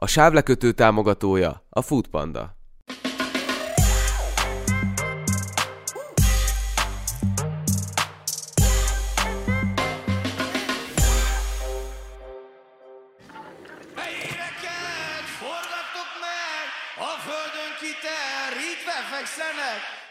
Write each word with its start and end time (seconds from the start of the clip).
A 0.00 0.06
sávlekötő 0.06 0.72
támogatója 0.72 1.62
a 1.68 1.82
Foodpanda. 1.82 2.56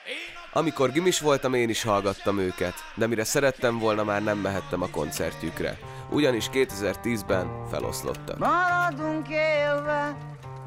Én 0.07 0.15
Amikor 0.53 0.91
gimis 0.91 1.19
voltam, 1.19 1.53
én 1.53 1.69
is 1.69 1.83
hallgattam 1.83 2.39
őket, 2.39 2.73
de 2.95 3.07
mire 3.07 3.23
szerettem 3.23 3.79
volna, 3.79 4.03
már 4.03 4.23
nem 4.23 4.37
mehettem 4.37 4.81
a 4.81 4.89
koncertjükre. 4.89 5.77
Ugyanis 6.11 6.49
2010-ben 6.53 7.67
feloszlottak. 7.69 8.37
Maradunk 8.37 9.29
élve, 9.29 9.56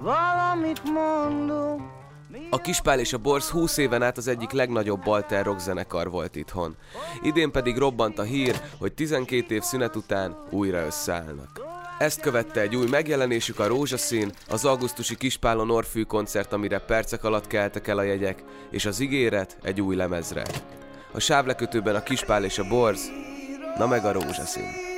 valamit 0.01 0.83
mondunk. 0.85 1.81
A 2.51 2.61
Kispál 2.61 2.99
és 2.99 3.13
a 3.13 3.19
Borz 3.19 3.49
20 3.49 3.77
éven 3.77 4.03
át 4.03 4.17
az 4.17 4.29
egyik 4.29 4.51
legnagyobb 4.51 5.07
alter 5.07 5.45
rock 5.45 5.59
zenekar 5.59 6.11
volt 6.11 6.37
itthon. 6.37 6.77
Idén 7.23 7.51
pedig 7.51 7.77
robbant 7.77 8.19
a 8.19 8.23
hír, 8.23 8.61
hogy 8.79 8.93
12 8.93 9.55
év 9.55 9.63
szünet 9.63 9.97
után 9.97 10.37
újra 10.51 10.85
összeállnak. 10.87 11.61
Ezt 11.99 12.21
követte 12.21 12.61
egy 12.61 12.77
új 12.77 12.89
megjelenésük 12.89 13.59
a 13.59 13.67
Rózsaszín, 13.67 14.33
az 14.49 14.65
augusztusi 14.65 15.17
Kispálon 15.17 15.71
Orfű 15.71 16.03
koncert, 16.03 16.53
amire 16.53 16.79
percek 16.79 17.25
alatt 17.25 17.47
keltek 17.47 17.89
el 17.89 17.99
a 17.99 18.03
jegyek, 18.03 18.43
és 18.71 18.87
az 18.87 19.01
ígéret 19.01 19.57
egy 19.63 19.81
új 19.81 19.97
lemezre. 19.97 20.43
A 21.13 21.21
sávlekötőben 21.21 21.95
a 21.95 22.03
Kispál 22.03 22.45
és 22.45 22.59
a 22.59 22.69
Borz, 22.69 23.11
na 23.79 23.87
meg 23.87 24.05
a 24.05 24.13
Rózsaszín. 24.13 24.89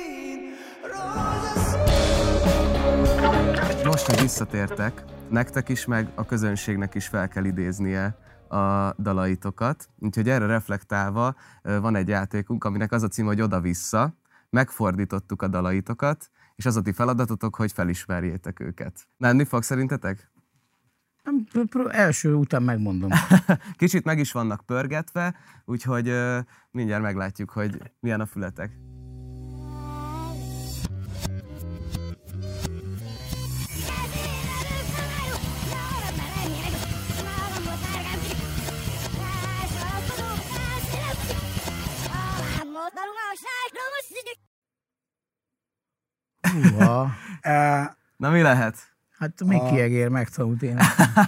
Most, 3.93 4.05
hogy 4.05 4.21
visszatértek, 4.21 5.03
nektek 5.29 5.69
is, 5.69 5.85
meg 5.85 6.07
a 6.15 6.25
közönségnek 6.25 6.95
is 6.95 7.07
fel 7.07 7.27
kell 7.27 7.43
idéznie 7.43 8.17
a 8.49 8.93
dalaitokat. 8.97 9.89
Úgyhogy 9.99 10.29
erre 10.29 10.45
reflektálva 10.45 11.35
van 11.61 11.95
egy 11.95 12.07
játékunk, 12.07 12.63
aminek 12.63 12.91
az 12.91 13.03
a 13.03 13.07
cím, 13.07 13.25
hogy 13.25 13.41
oda-vissza. 13.41 14.17
Megfordítottuk 14.49 15.41
a 15.41 15.47
dalaitokat, 15.47 16.29
és 16.55 16.65
az 16.65 16.75
a 16.75 16.81
ti 16.81 16.91
feladatotok, 16.91 17.55
hogy 17.55 17.71
felismerjétek 17.71 18.59
őket. 18.59 19.07
Menni 19.17 19.43
fog 19.43 19.63
szerintetek? 19.63 20.31
Első 21.89 22.33
után 22.33 22.63
megmondom. 22.63 23.09
Kicsit 23.77 24.03
meg 24.03 24.19
is 24.19 24.31
vannak 24.31 24.65
pörgetve, 24.65 25.35
úgyhogy 25.65 26.13
mindjárt 26.71 27.03
meglátjuk, 27.03 27.49
hogy 27.49 27.91
milyen 27.99 28.21
a 28.21 28.25
fületek. 28.25 28.92
Na 48.17 48.29
mi 48.29 48.41
lehet? 48.41 48.77
Hát 49.17 49.43
Miki 49.43 49.79
Egér 49.79 50.09
megtanult 50.09 50.61
én. 50.63 50.77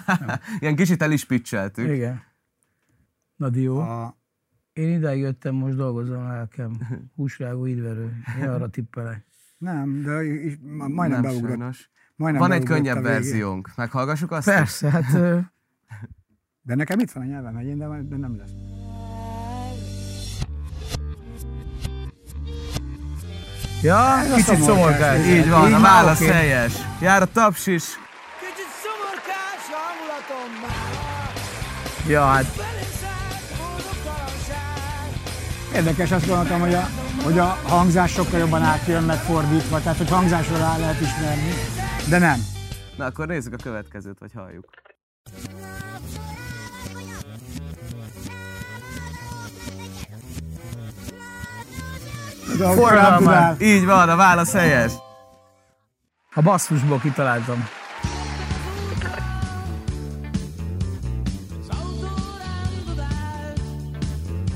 Ilyen 0.59 0.75
kicsit 0.75 1.01
el 1.01 1.11
is 1.11 1.25
pitcheltük. 1.25 1.89
Igen. 1.89 2.21
Na 3.35 3.49
dió. 3.49 3.77
a, 3.79 4.17
Én 4.73 4.89
ideig 4.97 5.21
jöttem, 5.21 5.55
most 5.55 5.75
dolgozom 5.75 6.23
a 6.25 6.27
lelkem. 6.27 6.71
Húsrágó 7.15 7.65
idverő. 7.65 8.13
Én 8.41 8.49
arra 8.49 8.69
tippelek. 8.69 9.25
nem, 9.57 10.01
de 10.01 10.23
is, 10.23 10.57
ma- 10.61 10.87
majdnem 10.87 11.21
Nem 11.21 11.31
beugrott. 11.31 11.57
sajnos. 11.57 11.89
Majdnem 12.15 12.41
Van 12.41 12.51
egy 12.51 12.63
könnyebb 12.63 12.97
a 12.97 13.01
verziónk. 13.01 13.71
Meghallgassuk 13.75 14.31
azt? 14.31 14.45
Persze, 14.45 14.89
hát 14.89 15.11
De 16.61 16.75
nekem 16.75 16.99
itt 16.99 17.11
van 17.11 17.23
a 17.23 17.25
nyelvem 17.25 17.55
egyén, 17.55 17.77
de, 17.77 17.87
de 18.01 18.17
nem 18.17 18.37
lesz. 18.37 18.51
Ja, 23.81 24.19
Ez 24.19 24.33
kicsit 24.33 24.61
szomorkás. 24.63 25.25
Így 25.25 25.49
van, 25.49 25.67
Így 25.67 25.73
a 25.73 25.79
válasz 25.79 26.21
oké. 26.21 26.29
helyes. 26.31 26.73
Jár 26.99 27.21
a 27.21 27.25
taps 27.25 27.67
is. 27.67 27.83
Kicsit 28.39 28.69
szomorkás 28.83 29.63
hangulatom 29.71 30.61
már, 30.61 32.07
Ja, 32.07 32.25
hát. 32.25 32.45
Érdekes, 35.75 36.11
azt 36.11 36.27
gondoltam, 36.27 36.59
hogy 36.59 36.73
a, 36.73 36.87
hogy 37.23 37.37
a 37.39 37.57
hangzás 37.63 38.11
sokkal 38.11 38.39
jobban 38.39 38.61
átjön 38.63 39.03
megfordítva, 39.03 39.81
tehát 39.81 39.97
hogy 39.97 40.09
hangzásról 40.09 40.57
rá 40.57 40.77
lehet 40.77 41.01
ismerni, 41.01 41.53
de 42.09 42.17
nem. 42.17 42.45
Na 42.97 43.05
akkor 43.05 43.27
nézzük 43.27 43.53
a 43.53 43.63
következőt, 43.63 44.19
vagy 44.19 44.31
halljuk. 44.35 44.65
Tudál, 52.57 53.55
Így 53.59 53.85
van, 53.85 54.09
a 54.09 54.15
válasz 54.15 54.53
helyes. 54.53 54.91
a 56.33 56.41
basszusból 56.41 56.99
kitaláltam. 56.99 57.67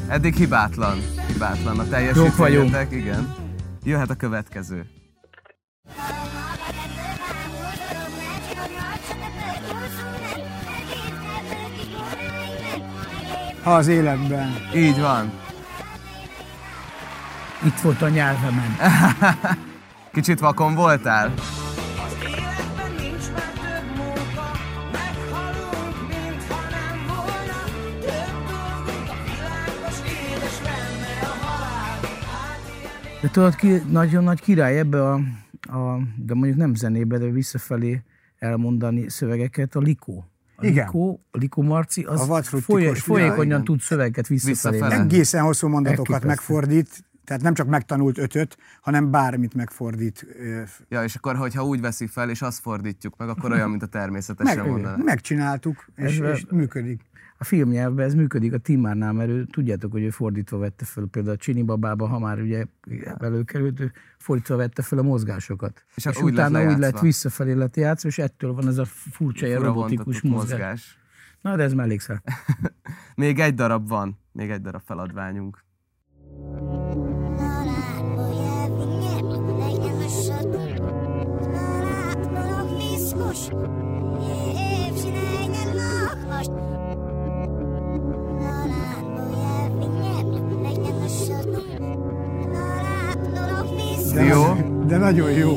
Eddig 0.07 0.35
hibátlan. 0.35 0.97
Hibátlan 1.27 1.79
a 1.79 1.87
teljesítményetek, 1.87 2.91
igen. 2.91 3.35
Jöhet 3.83 4.09
a 4.09 4.15
következő. 4.15 4.85
ha 13.63 13.75
az 13.75 13.87
életben. 13.87 14.55
Így 14.75 14.99
van. 14.99 15.31
Itt 17.65 17.79
volt 17.79 18.01
a 18.01 18.09
nyelvemen. 18.09 18.75
Kicsit 20.13 20.39
vakon 20.39 20.75
voltál? 20.75 21.33
Életben 22.27 22.91
nincs 22.97 23.31
már 23.31 23.51
több 23.53 23.97
munka, 23.97 24.51
meghalunk, 24.91 26.07
mintha 26.07 26.59
nem 26.69 26.97
volna. 27.07 27.57
Több 27.99 28.45
dolgunk 28.49 29.09
a 29.09 29.17
világos, 29.25 29.97
édes 30.05 30.61
lenne 30.63 31.19
a 31.21 31.45
halál. 31.45 31.99
Hát 32.31 33.21
De 33.21 33.29
tudod, 33.29 33.55
ki, 33.55 33.81
nagyon 33.89 34.23
nagy 34.23 34.41
király 34.41 34.77
ebbe 34.79 35.03
a, 35.09 35.13
a, 35.61 35.97
de 36.15 36.33
mondjuk 36.33 36.57
nem 36.57 36.75
zenébe, 36.75 37.17
de 37.17 37.25
visszafelé 37.25 38.03
elmondani 38.39 39.09
szövegeket, 39.09 39.75
a 39.75 39.79
Likó. 39.79 40.23
A 40.55 40.65
Igen. 40.65 40.85
Likó, 40.85 41.19
a 41.31 41.37
Likó 41.37 41.61
Marci, 41.61 42.03
az 42.03 42.29
A 42.29 42.41
folyé, 42.43 42.93
folyékonyan 42.93 43.63
tud 43.63 43.79
szövegeket 43.81 44.27
visszafelé. 44.27 44.53
Visszafele. 44.53 44.87
mondani. 44.87 45.13
Egészen 45.13 45.41
hosszú 45.43 45.67
mondatokat 45.67 45.99
Elképesztő. 45.99 46.27
megfordít, 46.27 47.03
tehát 47.29 47.43
nem 47.43 47.53
csak 47.53 47.67
megtanult 47.67 48.17
ötöt, 48.17 48.57
hanem 48.81 49.11
bármit 49.11 49.53
megfordít. 49.53 50.25
Ja, 50.87 51.03
és 51.03 51.15
akkor, 51.15 51.35
hogyha 51.35 51.63
úgy 51.65 51.81
veszi 51.81 52.07
fel, 52.07 52.29
és 52.29 52.41
azt 52.41 52.59
fordítjuk 52.59 53.17
meg, 53.17 53.29
akkor 53.29 53.51
olyan, 53.51 53.69
mint 53.69 53.83
a 53.83 53.85
természetesen 53.85 54.57
Meg, 54.57 54.67
mondaná. 54.69 55.03
megcsináltuk, 55.03 55.85
és, 55.95 56.19
Ez- 56.19 56.37
és 56.37 56.45
működik. 56.51 57.01
A 57.37 57.43
filmnyelvben 57.43 58.05
ez 58.05 58.13
működik 58.13 58.53
a 58.53 58.57
Timárnál, 58.57 59.13
mert 59.13 59.29
ő, 59.29 59.45
tudjátok, 59.45 59.91
hogy 59.91 60.01
ő 60.03 60.09
fordítva 60.09 60.57
vette 60.57 60.85
fel, 60.85 61.05
például 61.11 61.35
a 61.35 61.37
Csini 61.37 61.63
babába, 61.63 62.07
ha 62.07 62.19
már 62.19 62.39
ugye 62.39 62.65
előkerült, 63.19 63.79
ő 63.79 63.91
fordítva 64.17 64.55
vette 64.55 64.81
fel 64.81 64.97
a 64.99 65.01
mozgásokat. 65.03 65.85
És 65.95 66.05
És, 66.05 66.21
úgy 66.21 66.33
lett 66.33 66.49
utána 66.49 66.71
úgy 66.71 66.77
lett 66.77 66.99
visszafelé 66.99 67.53
lett 67.53 67.75
játszva, 67.75 68.07
és 68.09 68.17
ettől 68.17 68.53
van 68.53 68.67
ez 68.67 68.77
a 68.77 68.85
furcsa, 68.85 69.45
ilyen 69.45 69.61
robotikus 69.61 70.21
mozgás. 70.21 70.49
mozgás. 70.49 70.97
Na, 71.41 71.55
de 71.55 71.63
ez 71.63 71.73
mellékszel. 71.73 72.23
Még 73.15 73.39
egy 73.39 73.53
darab 73.53 73.87
van. 73.87 74.19
Még 74.31 74.49
egy 74.49 74.61
darab 74.61 74.81
feladványunk. 74.85 75.67
De, 94.19 94.25
Jó. 94.25 94.45
nagy- 94.47 94.85
de 94.85 94.97
nagyon 94.97 95.31
jó. 95.31 95.49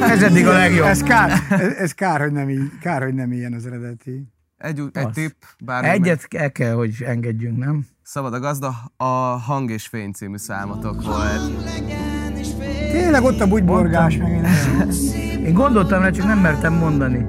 Ez 0.00 0.22
eddig 0.22 0.46
a 0.46 0.52
legjobb. 0.52 0.86
Ez 0.86 1.02
kár, 1.02 1.30
ez, 1.50 1.72
ez 1.78 1.92
kár, 1.92 2.20
hogy 2.20 2.32
nem 2.32 2.48
így, 2.50 2.78
kár, 2.80 3.02
hogy 3.02 3.14
nem 3.14 3.32
ilyen 3.32 3.52
az 3.52 3.66
eredeti. 3.66 4.28
Egy, 4.58 4.82
egy 4.92 5.08
tipp, 5.10 5.42
bár 5.64 5.84
Egyet 5.84 6.26
el 6.36 6.52
kell, 6.52 6.74
hogy 6.74 6.94
engedjünk, 7.06 7.58
nem? 7.58 7.86
Szabad 8.02 8.34
a 8.34 8.38
gazda, 8.40 8.74
a 8.96 9.04
Hang 9.46 9.70
és 9.70 9.86
Fény 9.86 10.12
című 10.12 10.36
számotok 10.36 11.04
volt. 11.04 11.66
Tényleg 12.92 13.22
ott 13.22 13.40
a 13.40 13.46
bugyborgás, 13.46 14.16
meg. 14.16 14.46
Én 15.44 15.52
gondoltam 15.52 16.02
rá, 16.02 16.10
csak 16.10 16.26
nem 16.26 16.38
mertem 16.38 16.72
mondani. 16.74 17.26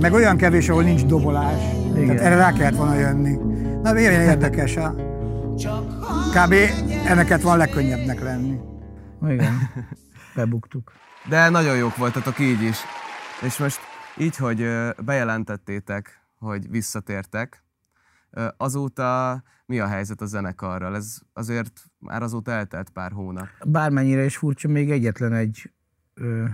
meg 0.00 0.12
olyan 0.12 0.36
kevés, 0.36 0.68
ahol 0.68 0.82
nincs 0.82 1.04
dobolás. 1.04 1.60
Igen. 1.94 2.06
Tehát 2.06 2.20
erre 2.20 2.36
rá 2.36 2.52
kellett 2.52 2.76
volna 2.76 2.94
jönni. 2.98 3.36
Na, 3.82 3.92
miért 3.92 4.22
érdekes? 4.30 4.74
Ha? 4.74 4.94
Kb. 6.36 6.52
ennek 7.06 7.26
kellett 7.26 7.42
volna 7.42 7.58
legkönnyebbnek 7.58 8.20
lenni. 8.20 8.58
Igen. 9.28 9.54
Bebuktuk. 10.34 10.92
De 11.28 11.48
nagyon 11.48 11.76
jók 11.76 11.96
voltatok 11.96 12.38
így 12.38 12.62
is. 12.62 12.78
És 13.42 13.58
most 13.58 13.78
így, 14.18 14.36
hogy 14.36 14.68
bejelentettétek, 15.04 16.26
hogy 16.38 16.70
visszatértek, 16.70 17.64
azóta 18.56 19.42
mi 19.66 19.78
a 19.80 19.86
helyzet 19.86 20.20
a 20.20 20.26
zenekarral? 20.26 20.94
Ez 20.94 21.18
azért 21.32 21.84
már 21.98 22.22
azóta 22.22 22.50
eltelt 22.50 22.90
pár 22.90 23.12
hónap. 23.12 23.48
Bármennyire 23.66 24.24
is 24.24 24.36
furcsa, 24.36 24.68
még 24.68 24.90
egyetlen 24.90 25.32
egy 25.32 25.72
ö, 26.14 26.44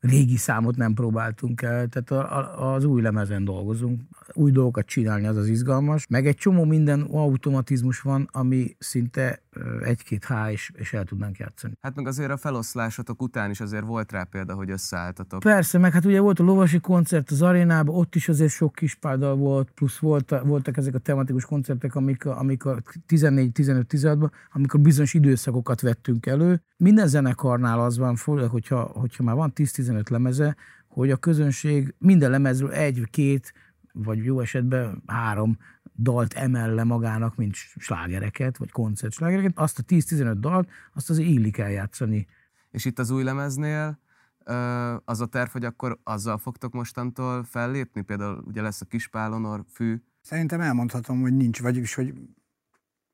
régi 0.00 0.36
számot 0.36 0.76
nem 0.76 0.94
próbáltunk 0.94 1.62
el, 1.62 1.86
tehát 1.88 2.10
a, 2.10 2.38
a, 2.38 2.74
az 2.74 2.84
új 2.84 3.02
lemezen 3.02 3.44
dolgozunk. 3.44 4.00
Új 4.32 4.50
dolgokat 4.50 4.86
csinálni 4.86 5.26
az 5.26 5.36
az 5.36 5.48
izgalmas, 5.48 6.06
meg 6.06 6.26
egy 6.26 6.36
csomó 6.36 6.64
minden 6.64 7.00
automatizmus 7.00 8.00
van, 8.00 8.28
ami 8.32 8.76
szinte 8.78 9.42
egy-két 9.82 10.24
H 10.24 10.32
és, 10.50 10.70
és 10.74 10.92
el 10.92 11.04
tudnánk 11.04 11.38
játszani. 11.38 11.72
Hát 11.80 11.94
meg 11.96 12.06
azért 12.06 12.30
a 12.30 12.36
feloszlásotok 12.36 13.22
után 13.22 13.50
is 13.50 13.60
azért 13.60 13.84
volt 13.84 14.12
rá 14.12 14.22
példa, 14.22 14.54
hogy 14.54 14.70
összeálltatok. 14.70 15.40
Persze, 15.40 15.78
meg 15.78 15.92
hát 15.92 16.04
ugye 16.04 16.20
volt 16.20 16.38
a 16.38 16.42
lovasi 16.42 16.78
koncert 16.80 17.30
az 17.30 17.42
arénában, 17.42 17.94
ott 17.94 18.14
is 18.14 18.28
azért 18.28 18.52
sok 18.52 18.74
kis 18.74 18.94
páldal 18.94 19.36
volt, 19.36 19.70
plusz 19.70 19.98
volt, 19.98 20.34
voltak 20.44 20.76
ezek 20.76 20.94
a 20.94 20.98
tematikus 20.98 21.44
koncertek, 21.44 21.94
amik, 21.94 22.24
amik 22.24 22.64
a 22.64 22.82
14-15-16-ban, 23.08 24.30
amikor 24.52 24.80
bizonyos 24.80 25.14
időszakokat 25.14 25.80
vettünk 25.80 26.26
elő. 26.26 26.62
Minden 26.76 27.06
zenekarnál 27.06 27.80
az 27.80 27.98
van, 27.98 28.16
főleg, 28.16 28.48
hogyha, 28.48 28.80
hogyha 28.80 29.22
már 29.22 29.34
van 29.34 29.52
10-15 29.54 30.10
lemeze, 30.10 30.56
hogy 30.88 31.10
a 31.10 31.16
közönség 31.16 31.94
minden 31.98 32.30
lemezről 32.30 32.72
egy-két, 32.72 33.52
vagy 34.04 34.24
jó 34.24 34.40
esetben 34.40 35.02
három 35.06 35.58
dalt 35.96 36.34
emel 36.34 36.74
le 36.74 36.84
magának, 36.84 37.36
mint 37.36 37.54
slágereket, 37.54 38.56
vagy 38.56 38.70
koncertslágereket, 38.70 39.58
azt 39.58 39.78
a 39.78 39.82
10-15 39.82 40.36
dalt, 40.38 40.70
azt 40.94 41.10
azért 41.10 41.28
illik 41.28 41.58
eljátszani. 41.58 42.26
És 42.70 42.84
itt 42.84 42.98
az 42.98 43.10
új 43.10 43.22
lemeznél 43.22 43.98
az 45.04 45.20
a 45.20 45.26
terv, 45.26 45.50
hogy 45.50 45.64
akkor 45.64 45.98
azzal 46.04 46.38
fogtok 46.38 46.72
mostantól 46.72 47.44
fellépni? 47.44 48.02
Például 48.02 48.42
ugye 48.46 48.62
lesz 48.62 48.80
a 48.80 48.84
Kispálonor, 48.84 49.64
Fű. 49.72 50.02
Szerintem 50.20 50.60
elmondhatom, 50.60 51.20
hogy 51.20 51.36
nincs, 51.36 51.60
vagyis, 51.60 51.94
hogy, 51.94 52.14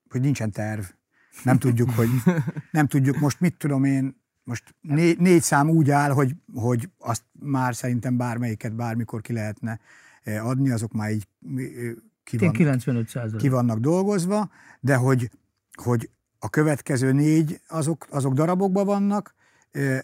hogy 0.09 0.21
nincsen 0.21 0.51
terv. 0.51 0.85
Nem 1.43 1.59
tudjuk, 1.59 1.91
hogy 1.91 2.09
nem 2.71 2.87
tudjuk 2.87 3.19
most 3.19 3.41
mit 3.41 3.57
tudom 3.57 3.85
én, 3.85 4.23
most 4.45 4.75
négy, 4.81 5.19
négy 5.19 5.43
szám 5.43 5.69
úgy 5.69 5.91
áll, 5.91 6.11
hogy, 6.11 6.37
hogy 6.55 6.91
azt 6.99 7.23
már 7.33 7.75
szerintem 7.75 8.17
bármelyiket 8.17 8.75
bármikor 8.75 9.21
ki 9.21 9.33
lehetne 9.33 9.71
eh, 9.71 9.79
adni, 10.25 10.71
azok 10.71 10.93
már 10.93 11.11
így 11.11 11.29
ki, 12.25 12.37
van, 12.39 12.53
95 12.53 13.09
százalék. 13.09 13.41
ki 13.41 13.49
vannak 13.49 13.79
dolgozva, 13.79 14.51
de 14.81 14.95
hogy, 14.95 15.31
hogy 15.83 16.11
a 16.39 16.51
következő 16.51 17.13
négy 17.13 17.61
azok, 17.69 18.07
azok 18.11 18.33
darabokban 18.33 18.87
vannak, 18.87 19.35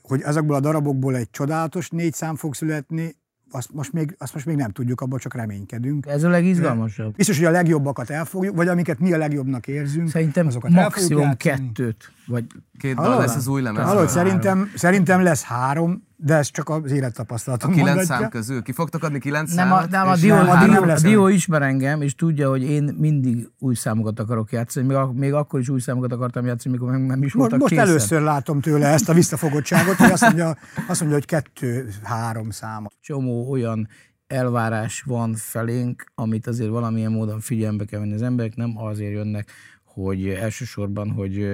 hogy 0.02 0.22
azokból 0.22 0.56
a 0.56 0.60
darabokból 0.60 1.16
egy 1.16 1.30
csodálatos 1.30 1.90
négy 1.90 2.14
szám 2.14 2.36
fog 2.36 2.54
születni, 2.54 3.18
azt 3.52 3.72
most 3.72 3.92
még, 3.92 4.14
azt 4.18 4.34
most 4.34 4.46
még 4.46 4.56
nem 4.56 4.70
tudjuk, 4.70 5.00
abban 5.00 5.18
csak 5.18 5.34
reménykedünk. 5.34 6.06
Ez 6.06 6.22
a 6.24 6.28
legizgalmasabb. 6.28 7.14
Biztos, 7.16 7.36
hogy 7.36 7.46
a 7.46 7.50
legjobbakat 7.50 8.10
elfogjuk, 8.10 8.56
vagy 8.56 8.68
amiket 8.68 8.98
mi 8.98 9.12
a 9.12 9.16
legjobbnak 9.16 9.66
érzünk, 9.66 10.08
Szerintem 10.08 10.46
azokat 10.46 10.70
maximum 10.70 11.36
kettőt, 11.36 12.12
vagy 12.26 12.44
Két 12.78 12.94
dal 12.94 13.18
lesz 13.18 13.36
az 13.36 13.46
új 13.46 13.62
lemez. 13.62 13.84
Hallod, 13.84 14.08
szerintem, 14.08 14.70
szerintem 14.76 15.22
lesz 15.22 15.42
három, 15.42 16.08
de 16.22 16.34
ez 16.34 16.50
csak 16.50 16.68
az 16.68 16.90
A 16.90 16.94
élettapasztalatom 16.94 17.70
kilenc 17.70 17.88
mondatja. 17.88 18.16
szám 18.16 18.28
közül. 18.28 18.62
Ki 18.62 18.72
fogtok 18.72 19.02
adni 19.02 19.18
kilenc 19.18 19.54
nem 19.54 19.72
a, 19.72 19.74
számot? 19.76 19.90
nem, 19.90 20.08
a, 20.08 20.16
Dio, 20.16 20.34
nem, 20.34 20.48
a, 20.48 20.64
Dio, 20.64 20.82
a 20.90 20.98
Dio 21.00 21.28
ismer 21.28 21.62
engem, 21.62 22.02
és 22.02 22.14
tudja, 22.14 22.48
hogy 22.48 22.62
én 22.62 22.94
mindig 22.98 23.48
új 23.58 23.74
számokat 23.74 24.18
akarok 24.20 24.52
játszani, 24.52 24.86
még, 24.86 24.96
a- 24.96 25.12
még 25.12 25.32
akkor 25.32 25.60
is 25.60 25.68
új 25.68 25.80
számokat 25.80 26.12
akartam 26.12 26.46
játszani, 26.46 26.74
mikor 26.74 26.90
nem, 26.92 27.00
nem 27.00 27.22
is 27.22 27.32
voltak 27.32 27.58
most 27.58 27.70
készen. 27.72 27.86
először 27.88 28.20
látom 28.22 28.60
tőle 28.60 28.86
ezt 28.86 29.08
a 29.08 29.12
visszafogottságot, 29.14 29.94
hogy 29.96 30.10
azt 30.10 30.22
mondja, 30.22 30.56
azt 30.88 31.00
mondja 31.00 31.18
hogy 31.18 31.26
kettő-három 31.26 32.50
szám. 32.50 32.86
Csomó 33.00 33.50
olyan 33.50 33.88
elvárás 34.26 35.02
van 35.02 35.34
felénk, 35.34 36.04
amit 36.14 36.46
azért 36.46 36.70
valamilyen 36.70 37.12
módon 37.12 37.40
figyelembe 37.40 37.84
kell 37.84 38.00
venni 38.00 38.14
az 38.14 38.22
emberek, 38.22 38.56
nem 38.56 38.72
azért 38.78 39.12
jönnek, 39.12 39.50
hogy 39.84 40.28
elsősorban, 40.28 41.10
hogy 41.10 41.46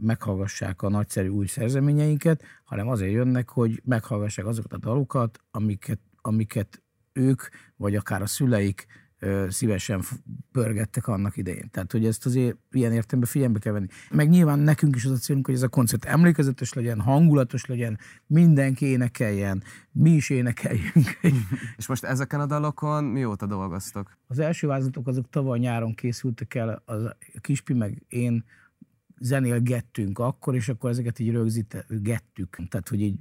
meghallgassák 0.00 0.82
a 0.82 0.88
nagyszerű 0.88 1.28
új 1.28 1.46
szerzeményeinket, 1.46 2.42
hanem 2.64 2.88
azért 2.88 3.12
jönnek, 3.12 3.48
hogy 3.48 3.82
meghallgassák 3.84 4.46
azokat 4.46 4.72
a 4.72 4.78
dalokat, 4.78 5.38
amiket, 5.50 6.00
amiket 6.20 6.82
ők, 7.12 7.42
vagy 7.76 7.96
akár 7.96 8.22
a 8.22 8.26
szüleik 8.26 8.86
szívesen 9.48 10.02
pörgettek 10.52 11.08
annak 11.08 11.36
idején. 11.36 11.70
Tehát, 11.70 11.92
hogy 11.92 12.06
ezt 12.06 12.26
azért 12.26 12.56
ilyen 12.70 12.92
értelemben 12.92 13.30
figyelembe 13.30 13.58
kell 13.58 13.72
venni. 13.72 13.86
Meg 14.10 14.28
nyilván 14.28 14.58
nekünk 14.58 14.96
is 14.96 15.04
az 15.04 15.10
a 15.10 15.16
célunk, 15.16 15.46
hogy 15.46 15.54
ez 15.54 15.62
a 15.62 15.68
koncert 15.68 16.04
emlékezetes 16.04 16.72
legyen, 16.72 17.00
hangulatos 17.00 17.66
legyen, 17.66 17.98
mindenki 18.26 18.86
énekeljen, 18.86 19.62
mi 19.92 20.10
is 20.10 20.30
énekeljünk. 20.30 21.18
És 21.78 21.86
most 21.86 22.04
ezeken 22.04 22.40
a 22.40 22.46
dalokon 22.46 23.04
mióta 23.04 23.46
dolgoztok? 23.46 24.16
Az 24.26 24.38
első 24.38 24.66
vázlatok 24.66 25.06
azok 25.06 25.30
tavaly 25.30 25.58
nyáron 25.58 25.94
készültek 25.94 26.54
el, 26.54 26.82
az 26.84 27.04
a 27.04 27.16
Kispi 27.40 27.74
meg 27.74 28.02
én 28.08 28.44
zenélgettünk 29.20 30.18
akkor, 30.18 30.54
és 30.54 30.68
akkor 30.68 30.90
ezeket 30.90 31.18
így 31.18 31.30
rögzítettük. 31.30 32.56
Tehát, 32.68 32.88
hogy 32.88 33.00
így 33.00 33.16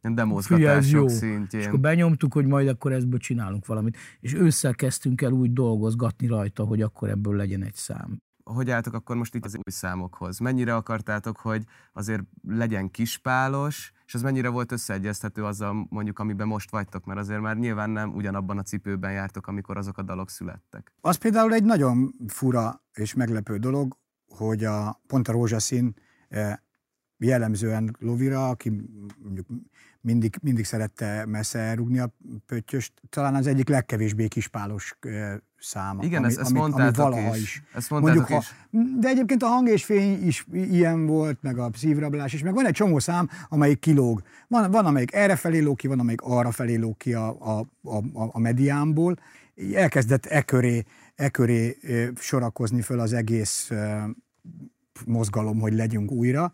ez 0.00 0.90
jó. 0.90 1.08
szintjén. 1.08 1.60
És 1.60 1.66
akkor 1.66 1.80
benyomtuk, 1.80 2.32
hogy 2.32 2.46
majd 2.46 2.68
akkor 2.68 2.92
ebből 2.92 3.18
csinálunk 3.18 3.66
valamit. 3.66 3.96
És 4.20 4.34
ősszel 4.34 4.74
kezdtünk 4.74 5.22
el 5.22 5.32
úgy 5.32 5.52
dolgozgatni 5.52 6.26
rajta, 6.26 6.64
hogy 6.64 6.82
akkor 6.82 7.08
ebből 7.08 7.36
legyen 7.36 7.62
egy 7.62 7.74
szám. 7.74 8.18
hogy 8.44 8.70
álltok 8.70 8.94
akkor 8.94 9.16
most 9.16 9.34
itt 9.34 9.44
az 9.44 9.54
új 9.54 9.62
számokhoz? 9.72 10.38
Mennyire 10.38 10.74
akartátok, 10.74 11.36
hogy 11.36 11.64
azért 11.92 12.22
legyen 12.48 12.90
kispálos, 12.90 13.92
és 14.06 14.14
az 14.14 14.22
mennyire 14.22 14.48
volt 14.48 14.72
összeegyeztető 14.72 15.44
azzal 15.44 15.86
mondjuk, 15.90 16.18
amiben 16.18 16.46
most 16.46 16.70
vagytok, 16.70 17.04
mert 17.04 17.18
azért 17.18 17.40
már 17.40 17.56
nyilván 17.56 17.90
nem 17.90 18.14
ugyanabban 18.14 18.58
a 18.58 18.62
cipőben 18.62 19.12
jártok, 19.12 19.46
amikor 19.46 19.76
azok 19.76 19.98
a 19.98 20.02
dalok 20.02 20.30
születtek. 20.30 20.92
Az 21.00 21.16
például 21.16 21.52
egy 21.52 21.64
nagyon 21.64 22.14
fura 22.26 22.82
és 22.92 23.14
meglepő 23.14 23.56
dolog, 23.56 23.98
hogy 24.36 24.64
a, 24.64 25.00
pont 25.06 25.28
a 25.28 25.32
rózsaszín 25.32 25.94
eh, 26.28 26.54
jellemzően 27.18 27.96
Lovira, 27.98 28.48
aki 28.48 28.72
mondjuk 29.22 29.46
mindig, 30.00 30.36
mindig 30.42 30.64
szerette 30.64 31.24
messze 31.26 31.58
elrugni 31.58 31.98
a 31.98 32.14
pöttyöst, 32.46 32.92
talán 33.08 33.34
az 33.34 33.46
egyik 33.46 33.68
legkevésbé 33.68 34.28
kispálos 34.28 34.96
eh, 35.00 35.34
száma. 35.58 36.02
Igen, 36.02 36.24
ezt- 36.24 36.38
ezt 36.38 36.50
amit, 36.50 36.74
amit 36.74 36.96
valaha 36.96 37.36
is. 37.36 37.42
is. 37.42 37.62
Ezt 37.74 37.90
Mondjuk, 37.90 38.28
is. 38.28 38.34
Ha, 38.34 38.42
de 39.00 39.08
egyébként 39.08 39.42
a 39.42 39.46
hang 39.46 39.68
és 39.68 39.84
fény 39.84 40.26
is 40.26 40.46
ilyen 40.52 41.06
volt, 41.06 41.42
meg 41.42 41.58
a 41.58 41.70
szívrablás 41.74 42.32
is, 42.32 42.42
meg 42.42 42.54
van 42.54 42.66
egy 42.66 42.72
csomó 42.72 42.98
szám, 42.98 43.28
amelyik 43.48 43.78
kilóg. 43.78 44.22
Van, 44.48 44.70
van 44.70 44.86
amelyik 44.86 45.12
erre 45.14 45.36
felé 45.36 45.58
lóg 45.58 45.76
ki, 45.76 45.86
van 45.86 45.98
amelyik 46.00 46.20
arra 46.20 46.50
felé 46.50 46.76
lóg 46.76 46.96
ki 46.96 47.12
a, 47.14 47.58
a, 47.58 47.58
a, 47.82 48.02
a 48.32 48.38
mediánból. 48.38 49.16
Így 49.54 49.74
Elkezdett 49.74 50.26
e 50.26 50.42
köré, 50.42 50.84
e 51.20 51.28
köré 51.28 51.76
sorakozni 52.16 52.80
föl 52.80 53.00
az 53.00 53.12
egész 53.12 53.70
mozgalom, 55.06 55.60
hogy 55.60 55.72
legyünk 55.72 56.10
újra, 56.10 56.52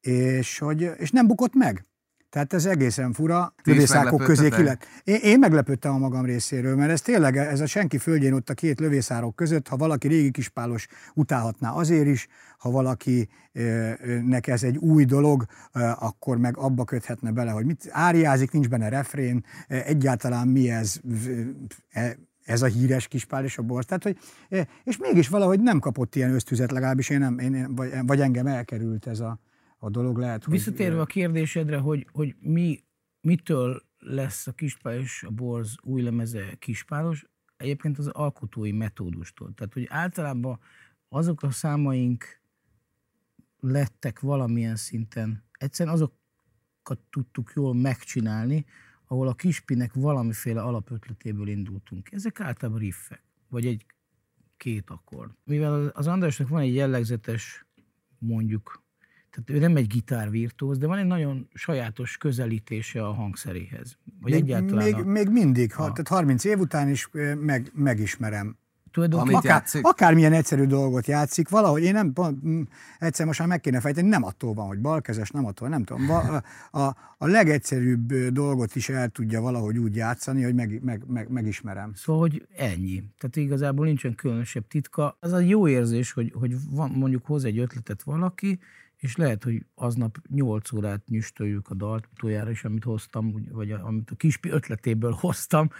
és, 0.00 0.58
hogy, 0.58 0.90
és 0.98 1.10
nem 1.10 1.26
bukott 1.26 1.54
meg. 1.54 1.86
Tehát 2.30 2.52
ez 2.52 2.66
egészen 2.66 3.12
fura. 3.12 3.54
Lövészárkok 3.64 4.22
közé 4.22 4.48
ki 4.48 4.50
meglepődtetek? 4.50 5.04
lett. 5.04 5.22
Én, 5.22 5.30
én 5.32 5.38
meglepődtem 5.38 5.94
a 5.94 5.98
magam 5.98 6.24
részéről, 6.24 6.76
mert 6.76 6.90
ez 6.90 7.00
tényleg, 7.00 7.36
ez 7.36 7.60
a 7.60 7.66
senki 7.66 7.98
földjén 7.98 8.32
ott 8.32 8.50
a 8.50 8.54
két 8.54 8.80
lövészárok 8.80 9.36
között, 9.36 9.68
ha 9.68 9.76
valaki 9.76 10.08
régi 10.08 10.30
kispálos 10.30 10.86
utálhatná 11.14 11.70
azért 11.70 12.06
is, 12.06 12.26
ha 12.58 12.70
valakinek 12.70 14.46
ez 14.46 14.62
egy 14.62 14.76
új 14.76 15.04
dolog, 15.04 15.44
akkor 15.98 16.38
meg 16.38 16.56
abba 16.56 16.84
köthetne 16.84 17.30
bele, 17.30 17.50
hogy 17.50 17.64
mit 17.64 17.88
áriázik, 17.90 18.50
nincs 18.50 18.68
benne 18.68 18.88
refrén, 18.88 19.44
egyáltalán 19.66 20.48
mi 20.48 20.70
ez, 20.70 21.00
e- 21.90 22.16
ez 22.48 22.62
a 22.62 22.66
híres 22.66 23.08
kispál 23.08 23.44
és 23.44 23.58
a 23.58 23.62
borz. 23.62 23.86
Tehát, 23.86 24.02
hogy, 24.02 24.18
ö, 24.48 24.60
és 24.84 24.96
mégis 24.96 25.28
valahogy 25.28 25.60
nem 25.60 25.78
kapott 25.78 26.14
ilyen 26.14 26.34
ösztüzet, 26.34 26.70
legalábbis 26.70 27.08
én 27.08 27.18
nem, 27.18 27.38
én, 27.38 27.74
vagy, 27.74 27.90
vagy 28.06 28.20
engem 28.20 28.46
elkerült 28.46 29.06
ez 29.06 29.20
a, 29.20 29.40
a 29.78 29.90
dolog. 29.90 30.18
Lehet, 30.18 30.44
hogy, 30.44 30.52
Visszatérve 30.52 31.00
a 31.00 31.04
kérdésedre, 31.04 31.76
hogy, 31.76 32.06
hogy 32.12 32.34
mi, 32.40 32.84
mitől 33.20 33.82
lesz 33.98 34.46
a 34.46 34.52
kispál 34.52 34.98
és 34.98 35.22
a 35.22 35.30
borz 35.30 35.76
új 35.82 36.02
lemeze 36.02 36.54
kispálos, 36.58 37.26
egyébként 37.56 37.98
az 37.98 38.06
alkotói 38.06 38.72
metódustól. 38.72 39.52
Tehát, 39.54 39.72
hogy 39.72 39.86
általában 39.90 40.58
azok 41.08 41.42
a 41.42 41.50
számaink 41.50 42.40
lettek 43.60 44.20
valamilyen 44.20 44.76
szinten, 44.76 45.44
egyszerűen 45.52 45.94
azokat 45.94 46.98
tudtuk 47.10 47.52
jól 47.54 47.74
megcsinálni, 47.74 48.64
ahol 49.08 49.28
a 49.28 49.34
kispinek 49.34 49.92
valamiféle 49.92 50.60
alapötletéből 50.60 51.48
indultunk. 51.48 52.12
Ezek 52.12 52.40
általában 52.40 52.80
riffek, 52.80 53.22
vagy 53.48 53.66
egy 53.66 53.86
két 54.56 54.90
akkord. 54.90 55.30
Mivel 55.44 55.86
az 55.94 56.06
Andrásnak 56.06 56.48
van 56.48 56.60
egy 56.60 56.74
jellegzetes, 56.74 57.66
mondjuk, 58.18 58.82
tehát 59.30 59.50
ő 59.50 59.58
nem 59.58 59.76
egy 59.76 59.86
gitárvirtuóz, 59.86 60.78
de 60.78 60.86
van 60.86 60.98
egy 60.98 61.06
nagyon 61.06 61.48
sajátos 61.54 62.16
közelítése 62.16 63.06
a 63.06 63.12
hangszeréhez. 63.12 63.98
Vagy 64.20 64.32
még, 64.32 64.42
egyáltalán 64.42 64.84
még, 64.84 64.94
a, 64.94 65.04
még 65.04 65.28
mindig, 65.28 65.72
ha, 65.72 65.82
a- 65.82 65.92
tehát 65.92 66.08
30 66.08 66.44
év 66.44 66.58
után 66.58 66.88
is 66.88 67.08
meg, 67.40 67.70
megismerem. 67.74 68.56
Tulajdonképpen 68.98 69.34
Amit 69.34 69.50
játszik? 69.50 69.86
Akármilyen 69.86 70.32
egyszerű 70.32 70.64
dolgot 70.64 71.06
játszik, 71.06 71.48
valahogy 71.48 71.82
én 71.82 71.92
nem, 71.92 72.12
pont, 72.12 72.68
egyszer 72.98 73.26
most 73.26 73.38
már 73.38 73.48
meg 73.48 73.60
kéne 73.60 73.80
fejteni, 73.80 74.08
nem 74.08 74.24
attól 74.24 74.54
van, 74.54 74.66
hogy 74.66 74.78
balkezes, 74.78 75.30
nem 75.30 75.46
attól, 75.46 75.68
nem 75.68 75.84
tudom. 75.84 76.10
A, 76.10 76.42
a, 76.80 76.96
a 77.18 77.26
legegyszerűbb 77.26 78.14
dolgot 78.14 78.74
is 78.74 78.88
el 78.88 79.08
tudja 79.08 79.40
valahogy 79.40 79.78
úgy 79.78 79.96
játszani, 79.96 80.42
hogy 80.42 80.54
meg, 80.54 80.82
meg, 80.82 81.02
meg, 81.06 81.28
megismerem. 81.28 81.92
Szóval, 81.94 82.20
hogy 82.20 82.46
ennyi. 82.56 83.02
Tehát 83.18 83.36
igazából 83.36 83.86
nincsen 83.86 84.14
különösebb 84.14 84.66
titka. 84.66 85.16
Az 85.20 85.32
a 85.32 85.38
jó 85.38 85.68
érzés, 85.68 86.12
hogy, 86.12 86.32
hogy 86.34 86.54
van, 86.70 86.90
mondjuk 86.90 87.26
hoz 87.26 87.44
egy 87.44 87.58
ötletet 87.58 88.02
valaki, 88.02 88.58
és 88.98 89.16
lehet, 89.16 89.44
hogy 89.44 89.64
aznap 89.74 90.18
8 90.28 90.72
órát 90.72 91.08
nyüstöljük 91.08 91.68
a 91.68 91.74
dalt 91.74 92.08
utoljára 92.12 92.50
is, 92.50 92.64
amit 92.64 92.84
hoztam, 92.84 93.34
vagy 93.50 93.70
amit 93.70 94.10
a 94.10 94.14
kispi 94.14 94.48
ötletéből 94.48 95.12
hoztam, 95.12 95.70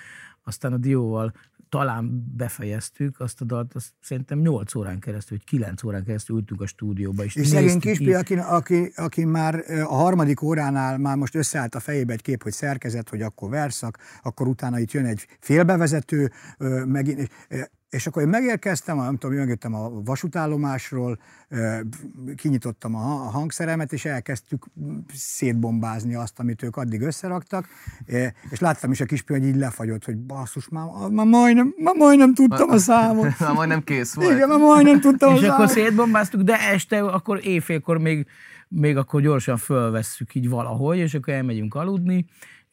aztán 0.44 0.72
a 0.72 0.76
dióval 0.76 1.32
talán 1.68 2.34
befejeztük 2.36 3.20
azt 3.20 3.40
a 3.40 3.44
dalt, 3.44 3.74
azt 3.74 3.88
szerintem 4.00 4.38
8 4.38 4.74
órán 4.74 4.98
keresztül, 4.98 5.36
vagy 5.36 5.46
9 5.46 5.82
órán 5.82 6.04
keresztül 6.04 6.36
ültünk 6.36 6.60
a 6.60 6.66
stúdióba. 6.66 7.24
És, 7.24 7.34
És 7.34 7.46
szegény 7.46 7.80
kispi, 7.80 8.14
aki, 8.14 8.34
aki, 8.34 8.92
aki 8.96 9.24
már 9.24 9.64
a 9.70 9.94
harmadik 9.94 10.42
óránál 10.42 10.98
már 10.98 11.16
most 11.16 11.34
összeállt 11.34 11.74
a 11.74 11.80
fejébe 11.80 12.12
egy 12.12 12.22
kép, 12.22 12.42
hogy 12.42 12.52
szerkezet, 12.52 13.08
hogy 13.08 13.22
akkor 13.22 13.50
verszak, 13.50 13.98
akkor 14.22 14.48
utána 14.48 14.78
itt 14.78 14.92
jön 14.92 15.04
egy 15.04 15.26
félbevezető, 15.40 16.30
megint, 16.86 17.30
és 17.90 18.06
akkor 18.06 18.22
én 18.22 18.28
megérkeztem, 18.28 18.96
nem 18.96 19.16
tudom, 19.16 19.36
megjöttem 19.36 19.74
a 19.74 19.90
vasútállomásról, 20.04 21.18
kinyitottam 22.36 22.94
a 22.94 22.98
ha- 22.98 23.26
a 23.26 23.30
hangszeremet, 23.30 23.92
és 23.92 24.04
elkezdtük 24.04 24.66
szétbombázni 25.14 26.14
azt, 26.14 26.38
amit 26.38 26.62
ők 26.62 26.76
addig 26.76 27.00
összeraktak, 27.00 27.68
és 28.50 28.58
láttam 28.58 28.90
is 28.90 29.00
a 29.00 29.04
kispi, 29.04 29.32
hogy 29.32 29.44
így 29.44 29.56
lefagyott, 29.56 30.04
hogy 30.04 30.16
basszus, 30.16 30.68
már, 30.68 30.84
már, 31.10 31.26
majdnem, 31.26 31.74
már 31.76 31.94
majdnem 31.94 32.34
tudtam 32.34 32.70
a 32.70 32.78
számot. 32.78 33.38
Na, 33.38 33.52
majdnem 33.52 33.84
kész 33.84 34.14
volt. 34.14 34.34
Igen, 34.34 34.48
már 34.48 34.58
majdnem 34.58 35.00
tudtam 35.00 35.32
a 35.32 35.36
És 35.36 35.42
akkor 35.42 35.68
szétbombáztuk, 35.68 36.40
de 36.42 36.60
este, 36.60 37.02
akkor 37.02 37.40
éjfélkor 37.42 37.98
még, 37.98 38.26
még 38.68 38.96
akkor 38.96 39.20
gyorsan 39.20 39.56
fölvesszük 39.56 40.34
így 40.34 40.48
valahogy, 40.48 40.98
és 40.98 41.14
akkor 41.14 41.34
elmegyünk 41.34 41.74
aludni, 41.74 42.26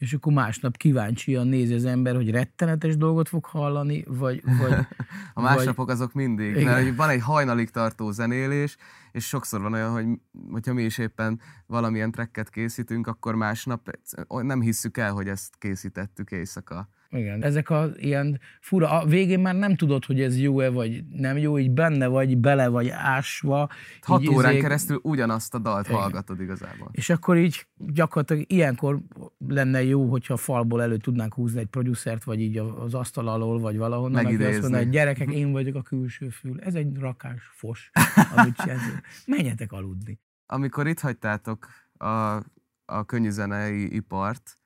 és 0.05 0.13
akkor 0.13 0.33
másnap 0.33 0.77
kíváncsian 0.77 1.47
nézi 1.47 1.73
az 1.73 1.85
ember, 1.85 2.15
hogy 2.15 2.31
rettenetes 2.31 2.97
dolgot 2.97 3.27
fog 3.27 3.45
hallani, 3.45 4.03
vagy, 4.07 4.43
vagy, 4.61 4.73
A 5.33 5.41
másnapok 5.41 5.89
azok 5.89 6.13
mindig, 6.13 6.55
Igen. 6.55 6.63
mert 6.63 6.95
van 6.95 7.09
egy 7.09 7.21
hajnalig 7.21 7.69
tartó 7.69 8.11
zenélés, 8.11 8.77
és 9.11 9.27
sokszor 9.27 9.61
van 9.61 9.73
olyan, 9.73 9.91
hogy 9.91 10.05
hogyha 10.51 10.73
mi 10.73 10.83
is 10.83 10.97
éppen 10.97 11.39
valamilyen 11.65 12.11
tracket 12.11 12.49
készítünk, 12.49 13.07
akkor 13.07 13.35
másnap 13.35 13.89
nem 14.27 14.61
hisszük 14.61 14.97
el, 14.97 15.11
hogy 15.11 15.27
ezt 15.27 15.55
készítettük 15.57 16.31
éjszaka. 16.31 16.87
Igen. 17.09 17.43
Ezek 17.43 17.69
a 17.69 17.89
ilyen 17.95 18.39
fura, 18.61 18.89
a 18.89 19.05
végén 19.05 19.39
már 19.39 19.55
nem 19.55 19.75
tudod, 19.75 20.05
hogy 20.05 20.21
ez 20.21 20.39
jó-e, 20.39 20.69
vagy 20.69 21.03
nem 21.11 21.37
jó, 21.37 21.59
így 21.59 21.71
benne 21.71 22.07
vagy, 22.07 22.37
bele 22.37 22.67
vagy 22.67 22.87
ásva. 22.89 23.69
Hat 24.01 24.27
órán 24.27 24.51
izé- 24.51 24.61
keresztül 24.61 24.99
ugyanazt 25.03 25.53
a 25.55 25.59
dalt 25.59 25.87
Igen. 25.87 25.99
hallgatod 25.99 26.39
igazából. 26.41 26.89
És 26.91 27.09
akkor 27.09 27.37
így 27.37 27.67
gyakorlatilag 27.77 28.43
ilyenkor 28.47 28.99
lenne 29.47 29.83
jó, 29.83 30.09
hogyha 30.09 30.33
a 30.33 30.37
falból 30.37 30.81
elő 30.81 30.97
tudnánk 30.97 31.33
húzni 31.33 31.59
egy 31.59 31.65
producert, 31.65 32.23
vagy 32.23 32.41
így 32.41 32.57
az 32.57 32.93
asztal 32.93 33.27
alól, 33.27 33.59
vagy 33.59 33.77
valahonnan, 33.77 34.15
azt 34.15 34.23
Megidézni. 34.23 34.59
mondja, 34.61 34.79
hogy 34.79 34.89
gyerekek, 34.89 35.31
én 35.31 35.51
vagyok 35.51 35.75
a 35.75 35.81
külső 35.81 36.29
fül. 36.29 36.59
Ez 36.59 36.75
egy 36.75 36.97
rakás 36.97 37.41
fos, 37.51 37.91
amit 38.35 38.55
csináltok. 38.55 38.99
Menjetek 39.25 39.71
aludni. 39.71 40.19
Amikor 40.45 40.87
itt 40.87 40.99
hagytátok 40.99 41.67
a, 41.97 42.07
a 42.85 43.05
könnyűzenei 43.05 43.95
ipart, 43.95 44.57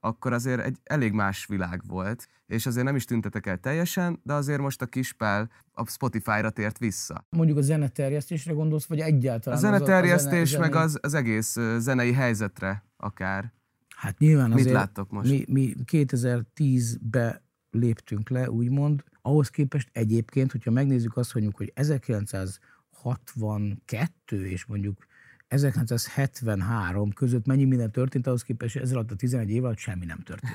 akkor 0.00 0.32
azért 0.32 0.60
egy 0.60 0.76
elég 0.82 1.12
más 1.12 1.46
világ 1.46 1.82
volt, 1.86 2.28
és 2.46 2.66
azért 2.66 2.84
nem 2.84 2.96
is 2.96 3.04
tüntetek 3.04 3.46
el 3.46 3.58
teljesen, 3.58 4.20
de 4.22 4.32
azért 4.32 4.60
most 4.60 4.82
a 4.82 4.86
kispál 4.86 5.50
a 5.72 5.86
Spotify-ra 5.86 6.50
tért 6.50 6.78
vissza. 6.78 7.26
Mondjuk 7.30 7.58
a 7.58 7.60
zeneterjesztésre 7.60 8.52
gondolsz, 8.52 8.86
vagy 8.86 9.00
A 9.00 9.04
egyáltalán? 9.04 9.58
az 9.58 9.64
zeneterjesztés, 9.64 10.48
zene- 10.48 10.64
meg 10.64 10.74
az, 10.74 10.98
az 11.02 11.14
egész 11.14 11.56
zenei 11.78 12.12
helyzetre 12.12 12.84
akár. 12.96 13.52
Hát 13.96 14.18
nyilván 14.18 14.48
Mit 14.48 14.58
azért 14.58 14.74
láttok 14.74 15.10
most? 15.10 15.30
Mi, 15.30 15.44
mi 15.48 15.74
2010-be 15.92 17.42
léptünk 17.70 18.28
le, 18.28 18.50
úgymond. 18.50 19.04
Ahhoz 19.22 19.48
képest 19.48 19.88
egyébként, 19.92 20.52
hogyha 20.52 20.70
megnézzük 20.70 21.16
azt, 21.16 21.34
mondjuk, 21.34 21.56
hogy 21.56 21.72
1962 21.74 24.46
és 24.46 24.64
mondjuk 24.64 25.06
1973 25.48 27.12
között 27.12 27.46
mennyi 27.46 27.64
minden 27.64 27.90
történt, 27.90 28.26
ahhoz 28.26 28.42
képest 28.42 28.76
ez 28.76 28.92
alatt 28.92 29.10
a 29.10 29.14
11 29.14 29.50
év 29.50 29.64
alatt 29.64 29.76
semmi 29.76 30.04
nem 30.04 30.18
történt. 30.18 30.54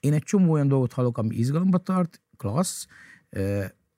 Én 0.00 0.12
egy 0.12 0.22
csomó 0.22 0.52
olyan 0.52 0.68
dolgot 0.68 0.92
hallok, 0.92 1.18
ami 1.18 1.34
izgalomba 1.34 1.78
tart, 1.78 2.20
klassz. 2.36 2.86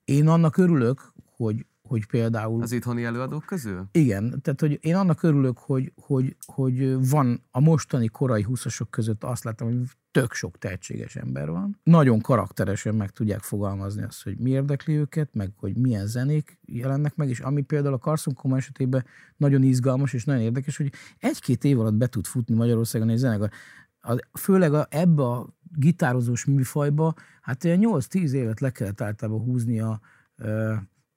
Én 0.05 0.27
annak 0.27 0.57
örülök, 0.57 1.13
hogy, 1.35 1.65
hogy 1.81 2.05
például... 2.05 2.61
Az 2.61 2.71
itthoni 2.71 3.03
előadók 3.03 3.45
közül? 3.45 3.85
Igen, 3.91 4.41
tehát 4.41 4.59
hogy 4.59 4.79
én 4.81 4.95
annak 4.95 5.23
örülök, 5.23 5.57
hogy, 5.57 5.93
hogy, 5.95 6.35
hogy 6.45 7.09
van 7.09 7.43
a 7.51 7.59
mostani 7.59 8.07
korai 8.07 8.41
húszasok 8.41 8.89
között 8.89 9.23
azt 9.23 9.43
láttam, 9.43 9.67
hogy 9.67 9.89
tök 10.11 10.33
sok 10.33 10.57
tehetséges 10.57 11.15
ember 11.15 11.49
van. 11.49 11.79
Nagyon 11.83 12.21
karakteresen 12.21 12.95
meg 12.95 13.09
tudják 13.09 13.39
fogalmazni 13.39 14.03
azt, 14.03 14.23
hogy 14.23 14.37
mi 14.37 14.49
érdekli 14.49 14.95
őket, 14.95 15.33
meg 15.33 15.51
hogy 15.55 15.77
milyen 15.77 16.07
zenék 16.07 16.59
jelennek 16.65 17.15
meg, 17.15 17.29
és 17.29 17.39
ami 17.39 17.61
például 17.61 17.93
a 17.93 17.97
Carson 17.97 18.33
Koma 18.33 18.57
esetében 18.57 19.05
nagyon 19.37 19.63
izgalmas 19.63 20.13
és 20.13 20.25
nagyon 20.25 20.41
érdekes, 20.41 20.77
hogy 20.77 20.91
egy-két 21.19 21.63
év 21.63 21.79
alatt 21.79 21.93
be 21.93 22.07
tud 22.07 22.25
futni 22.25 22.55
Magyarországon 22.55 23.09
egy 23.09 23.17
zenekar. 23.17 23.49
Főleg 24.33 24.73
a, 24.73 24.87
ebbe 24.89 25.23
a 25.23 25.47
gitározós 25.75 26.45
műfajba, 26.45 27.13
hát 27.41 27.63
olyan 27.63 27.79
8-10 27.81 28.31
évet 28.31 28.59
le 28.59 28.69
kellett 28.69 29.01
általában 29.01 29.41
húznia 29.41 29.99
ö, 30.35 30.73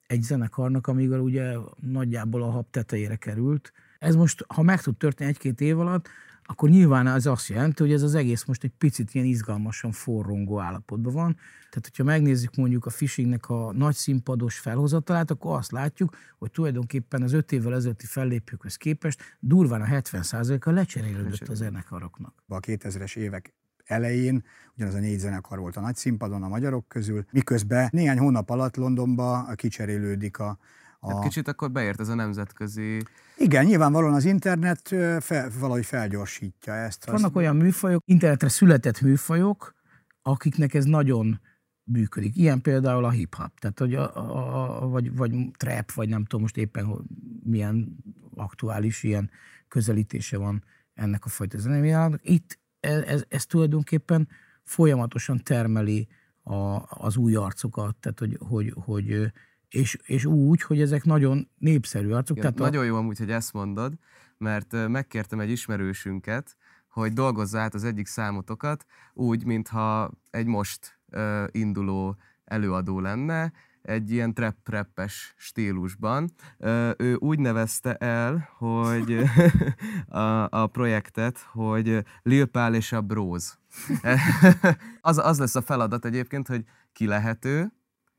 egy 0.07 0.23
zenekarnak, 0.23 0.87
amíg 0.87 1.11
ugye 1.11 1.55
nagyjából 1.81 2.43
a 2.43 2.51
hab 2.51 2.71
tetejére 2.71 3.17
került. 3.17 3.73
Ez 3.99 4.15
most, 4.15 4.45
ha 4.49 4.63
meg 4.63 4.81
tud 4.81 4.97
történni 4.97 5.31
egy-két 5.31 5.61
év 5.61 5.79
alatt, 5.79 6.09
akkor 6.47 6.69
nyilván 6.69 7.07
ez 7.07 7.27
azt 7.27 7.49
jelenti, 7.49 7.83
hogy 7.83 7.93
ez 7.93 8.03
az 8.03 8.15
egész 8.15 8.45
most 8.45 8.65
egy 8.65 8.73
picit 8.79 9.15
ilyen 9.15 9.27
izgalmasan 9.27 9.93
forrongó 9.93 10.61
állapotban 10.61 11.13
van. 11.13 11.35
Tehát, 11.71 11.89
hogyha 11.89 12.05
megnézzük 12.05 12.55
mondjuk 12.55 12.87
a 12.87 12.91
phishingnek 12.91 13.49
a 13.49 13.73
nagy 13.73 13.95
színpados 13.95 14.59
felhozatalát, 14.59 15.31
akkor 15.31 15.57
azt 15.57 15.73
látjuk, 15.73 16.17
hogy 16.39 16.51
tulajdonképpen 16.51 17.23
az 17.23 17.33
öt 17.33 17.53
évvel 17.53 17.75
ezelőtti 17.75 18.07
fellépőkhöz 18.07 18.77
képest 18.77 19.37
durván 19.41 19.81
a 19.81 19.87
70%-a 19.87 20.71
lecserélődött 20.71 21.49
a 21.49 21.55
zenekaroknak. 21.55 22.35
a 22.47 22.61
2000-es 22.61 23.17
évek 23.17 23.55
elején, 23.85 24.45
ugyanaz 24.77 24.95
a 24.95 24.99
négy 24.99 25.19
zenekar 25.19 25.59
volt 25.59 25.77
a 25.77 25.81
nagy 25.81 25.97
színpadon 25.97 26.43
a 26.43 26.49
magyarok 26.49 26.89
közül, 26.89 27.25
miközben 27.31 27.89
néhány 27.93 28.19
hónap 28.19 28.51
alatt 28.51 28.77
Londonba 28.77 29.53
kicserélődik 29.55 30.39
a, 30.39 30.59
Hát 31.07 31.17
a... 31.17 31.21
kicsit 31.21 31.49
akkor 31.49 31.71
beért 31.71 32.01
ez 32.01 32.09
a 32.09 32.15
nemzetközi... 32.15 33.03
Igen, 33.37 33.65
nyilvánvalóan 33.65 34.15
az 34.15 34.25
internet 34.25 34.89
fel, 35.21 35.51
valahogy 35.59 35.87
felgyorsítja 35.87 36.75
ezt. 36.75 37.05
Vannak 37.05 37.37
olyan 37.37 37.57
műfajok, 37.57 38.03
internetre 38.07 38.49
született 38.49 39.01
műfajok, 39.01 39.75
akiknek 40.23 40.75
ez 40.75 40.85
nagyon 40.85 41.41
működik. 41.85 42.37
Ilyen 42.37 42.61
például 42.61 43.05
a 43.05 43.11
hip-hop, 43.11 43.59
tehát 43.59 43.79
hogy 43.79 43.95
a, 43.95 44.17
a, 44.17 44.83
a, 44.83 44.89
vagy, 44.89 45.17
vagy 45.17 45.51
trap, 45.57 45.93
vagy 45.93 46.09
nem 46.09 46.25
tudom 46.25 46.41
most 46.41 46.57
éppen 46.57 47.07
milyen 47.43 47.97
aktuális 48.35 49.03
ilyen 49.03 49.31
közelítése 49.69 50.37
van 50.37 50.65
ennek 50.95 51.25
a 51.25 51.29
fajta 51.29 51.59
zenéjának. 51.59 52.21
Itt 52.23 52.59
ez, 52.81 53.03
ez, 53.03 53.25
ez 53.29 53.47
tulajdonképpen 53.47 54.29
folyamatosan 54.63 55.43
termeli 55.43 56.09
a, 56.43 56.83
az 56.89 57.17
új 57.17 57.35
arcokat, 57.35 57.97
tehát 57.97 58.19
hogy, 58.19 58.39
hogy, 58.49 58.73
hogy 58.85 59.33
és, 59.75 59.99
és 60.05 60.25
úgy, 60.25 60.63
hogy 60.63 60.81
ezek 60.81 61.05
nagyon 61.05 61.49
népszerű 61.59 62.11
arcok. 62.11 62.37
Igen, 62.37 62.55
tehát 62.55 62.69
a, 62.69 62.73
nagyon 62.73 62.87
jó 62.87 62.97
amúgy, 62.97 63.19
hogy 63.19 63.31
ezt 63.31 63.53
mondod, 63.53 63.93
mert 64.39 64.89
megkértem 64.89 65.41
egy 65.41 65.51
ismerősünket, 65.51 66.57
hogy 66.89 67.13
dolgozza 67.13 67.59
át 67.59 67.75
az 67.75 67.85
egyik 67.85 68.07
számotokat 68.07 68.85
úgy, 69.15 69.45
mintha 69.45 70.11
egy 70.31 70.47
most 70.47 70.99
ö, 71.11 71.45
induló 71.51 72.17
előadó 72.45 73.01
lenne, 73.01 73.53
egy 73.83 74.11
ilyen 74.11 74.35
trap-rappes 74.35 75.35
stílusban. 75.37 76.31
Ö, 76.59 76.91
ő 76.97 77.15
úgy 77.15 77.39
nevezte 77.39 77.95
el, 77.95 78.49
hogy 78.59 79.23
a, 80.09 80.49
a 80.51 80.67
projektet, 80.67 81.39
hogy 81.39 82.05
Lil 82.23 82.47
Pál 82.47 82.75
és 82.75 82.93
a 82.93 83.01
Bros. 83.01 83.59
az, 85.01 85.19
az 85.19 85.39
lesz 85.39 85.55
a 85.55 85.63
feladat 85.63 86.05
egyébként, 86.05 86.49
hogy 86.49 86.65
ki 86.93 87.07
lehető, 87.07 87.73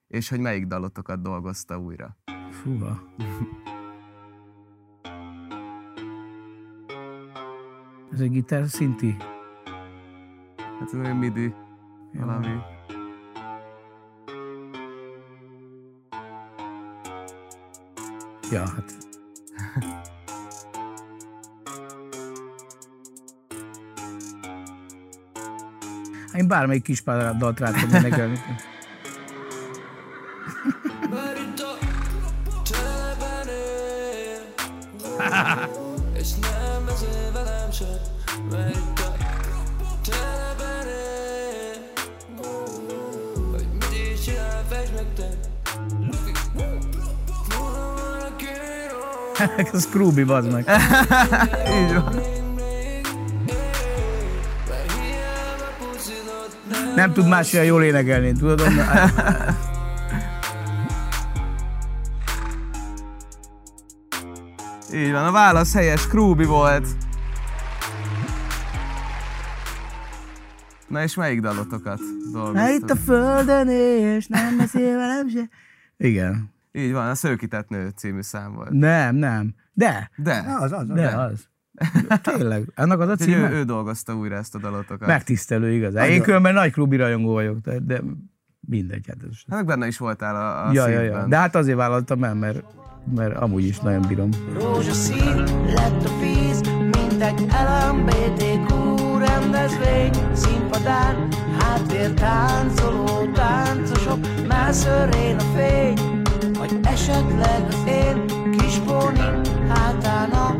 és 0.07 0.29
hogy 0.29 0.39
melyik 0.39 0.65
dalotokat 0.65 1.21
dolgozta 1.21 1.77
újra. 1.77 2.17
Fúha. 2.51 3.01
Ez 8.11 8.19
egy 8.19 8.29
gitár 8.29 8.67
szinti. 8.67 9.15
Hát 10.57 10.93
ez 10.93 10.99
olyan 10.99 11.17
midi, 11.17 11.53
valami. 12.13 12.47
Ja, 18.51 18.69
hát. 18.69 18.93
Én 26.33 26.47
bármelyik 26.47 26.83
kis 26.83 27.03
dalt 27.03 27.59
rá 27.59 27.71
tudom 27.71 27.95
énekelni. 27.95 28.39
Mert 31.09 31.37
itt 31.37 31.59
a 31.59 31.77
telepen 32.69 33.47
él 33.47 34.53
És 36.21 36.29
nem 36.33 36.85
beszél 36.85 37.31
velem 37.33 37.71
se 37.71 38.01
Mert 38.51 38.75
itt 38.75 38.99
a 38.99 39.15
telepen 40.09 40.87
él 40.87 41.91
Hogy 43.51 43.67
mit 43.71 44.13
is 44.13 44.23
csinál, 44.23 44.63
fejtsd 44.69 44.93
meg 44.93 45.13
te 45.15 45.53
Ez 49.73 49.81
Scrooby, 49.83 50.23
bazd 50.23 50.51
meg. 50.51 50.65
Így 51.81 51.93
van. 51.93 52.21
Nem 56.95 57.13
tud 57.13 57.27
más 57.27 57.53
olyan 57.53 57.65
jól 57.65 57.83
énekelni, 57.83 58.33
tudod? 58.33 58.61
Így 64.95 65.11
van, 65.11 65.25
a 65.25 65.31
válasz 65.31 65.73
helyes, 65.73 66.07
Krúbi 66.07 66.45
volt. 66.45 66.87
Na 70.87 71.03
és 71.03 71.15
melyik 71.15 71.39
dalotokat 71.39 71.99
Mert 72.53 72.73
itt 72.73 72.89
a 72.89 72.95
földön 72.95 73.69
és 73.69 74.27
nem 74.27 74.57
beszél 74.57 74.97
velem 74.97 75.29
se. 75.29 75.49
Igen. 75.97 76.49
Így 76.71 76.91
van, 76.91 77.09
a 77.09 77.15
Szőkített 77.15 77.69
Nő 77.69 77.91
című 77.95 78.21
szám 78.21 78.53
volt. 78.53 78.69
Nem, 78.69 79.15
nem. 79.15 79.55
De, 79.73 80.09
De, 80.15 80.43
Az, 80.59 80.71
az, 80.71 80.71
az. 80.71 80.87
de 80.87 81.07
az. 81.07 81.47
Tényleg, 82.21 82.71
annak 82.75 82.99
az 82.99 83.07
a 83.07 83.11
Úgyhogy 83.11 83.29
ő, 83.29 83.33
címe? 83.33 83.51
ő 83.51 83.63
dolgozta 83.63 84.15
újra 84.15 84.35
ezt 84.35 84.55
a 84.55 84.59
dalotokat. 84.59 85.07
Megtisztelő 85.07 85.71
igazán. 85.71 86.09
Én 86.09 86.21
különben 86.21 86.53
nagy 86.53 86.71
klubi 86.71 86.95
rajongó 86.95 87.33
vagyok, 87.33 87.59
de, 87.59 87.79
de 87.79 88.01
mindegy. 88.59 89.05
Hát 89.07 89.17
ez... 89.29 89.37
Hát 89.49 89.65
benne 89.65 89.87
is 89.87 89.97
voltál 89.97 90.35
a, 90.35 90.67
a 90.67 90.71
Ja, 90.71 90.87
ja, 90.87 91.01
ja. 91.01 91.25
De 91.27 91.37
hát 91.37 91.55
azért 91.55 91.77
vállaltam 91.77 92.23
el, 92.23 92.33
mert, 92.35 92.63
mert 93.15 93.35
amúgy 93.35 93.63
is 93.63 93.79
nagyon 93.79 94.01
bírom. 94.07 94.29
Rózsaszín 94.53 95.43
lett 95.65 96.03
a 96.05 96.19
víz, 96.19 96.61
mint 96.79 97.21
egy 97.21 97.39
LMBTQ 97.41 98.95
rendezvény 99.17 100.11
Színpadán 100.33 101.27
háttér 101.59 102.13
táncoló 102.13 103.31
táncosok, 103.33 104.19
mászörén 104.47 105.35
a 105.35 105.43
fény 105.55 106.21
Vagy 106.57 106.79
esetleg 106.83 107.65
az 107.67 107.83
én 107.87 108.25
kis 108.51 108.77
pónim 108.77 109.41
hátán 109.67 110.31
a 110.31 110.57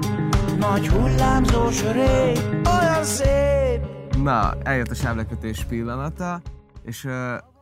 nagy 0.59 0.87
hullámzó 0.87 1.69
sörény 1.69 2.37
Olyan 2.79 3.03
szép, 3.03 3.81
Na, 4.23 4.53
eljött 4.63 4.89
a 4.89 4.95
sávlekötés 4.95 5.63
pillanata, 5.63 6.41
és 6.83 7.03
uh, 7.03 7.13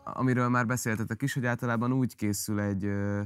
amiről 0.04 0.50
már 0.50 0.66
beszéltetek 0.66 1.22
is, 1.22 1.34
hogy 1.34 1.46
általában 1.46 1.92
úgy 1.94 2.16
készül 2.16 2.60
egy 2.60 2.86
uh, 2.86 3.20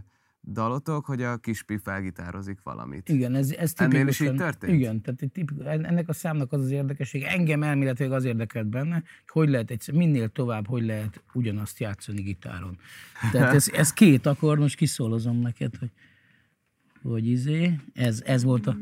dalotok, 0.51 1.05
hogy 1.05 1.21
a 1.21 1.37
kispi 1.37 1.77
felgitározik 1.83 2.57
valamit. 2.63 3.09
Igen, 3.09 3.35
ez, 3.35 3.51
ez 3.51 3.73
Ennél 3.75 3.91
tipikusan... 3.91 4.27
is 4.27 4.31
így 4.31 4.37
történt? 4.37 4.73
Igen, 4.73 5.01
tehát 5.01 5.21
egy 5.21 5.31
tipik, 5.31 5.57
ennek 5.65 6.09
a 6.09 6.13
számnak 6.13 6.51
az 6.51 6.61
az 6.61 6.71
érdekesség, 6.71 7.23
engem 7.23 7.63
elméletileg 7.63 8.11
az 8.11 8.25
érdekelt 8.25 8.67
benne, 8.67 9.03
hogy 9.27 9.47
hogy 9.47 9.55
lehet 9.55 9.71
egyszer, 9.71 9.93
minél 9.93 10.29
tovább, 10.29 10.67
hogy 10.67 10.85
lehet 10.85 11.23
ugyanazt 11.33 11.79
játszani 11.79 12.21
gitáron. 12.21 12.77
Tehát 13.31 13.53
ez, 13.53 13.67
ez 13.73 13.93
két 13.93 14.25
akkord, 14.25 14.59
most 14.59 14.75
kiszólozom 14.75 15.39
neked, 15.39 15.75
hogy, 15.75 15.91
hogy 17.01 17.27
izé, 17.27 17.79
ez, 17.93 18.21
ez 18.25 18.43
volt 18.43 18.67
a... 18.67 18.77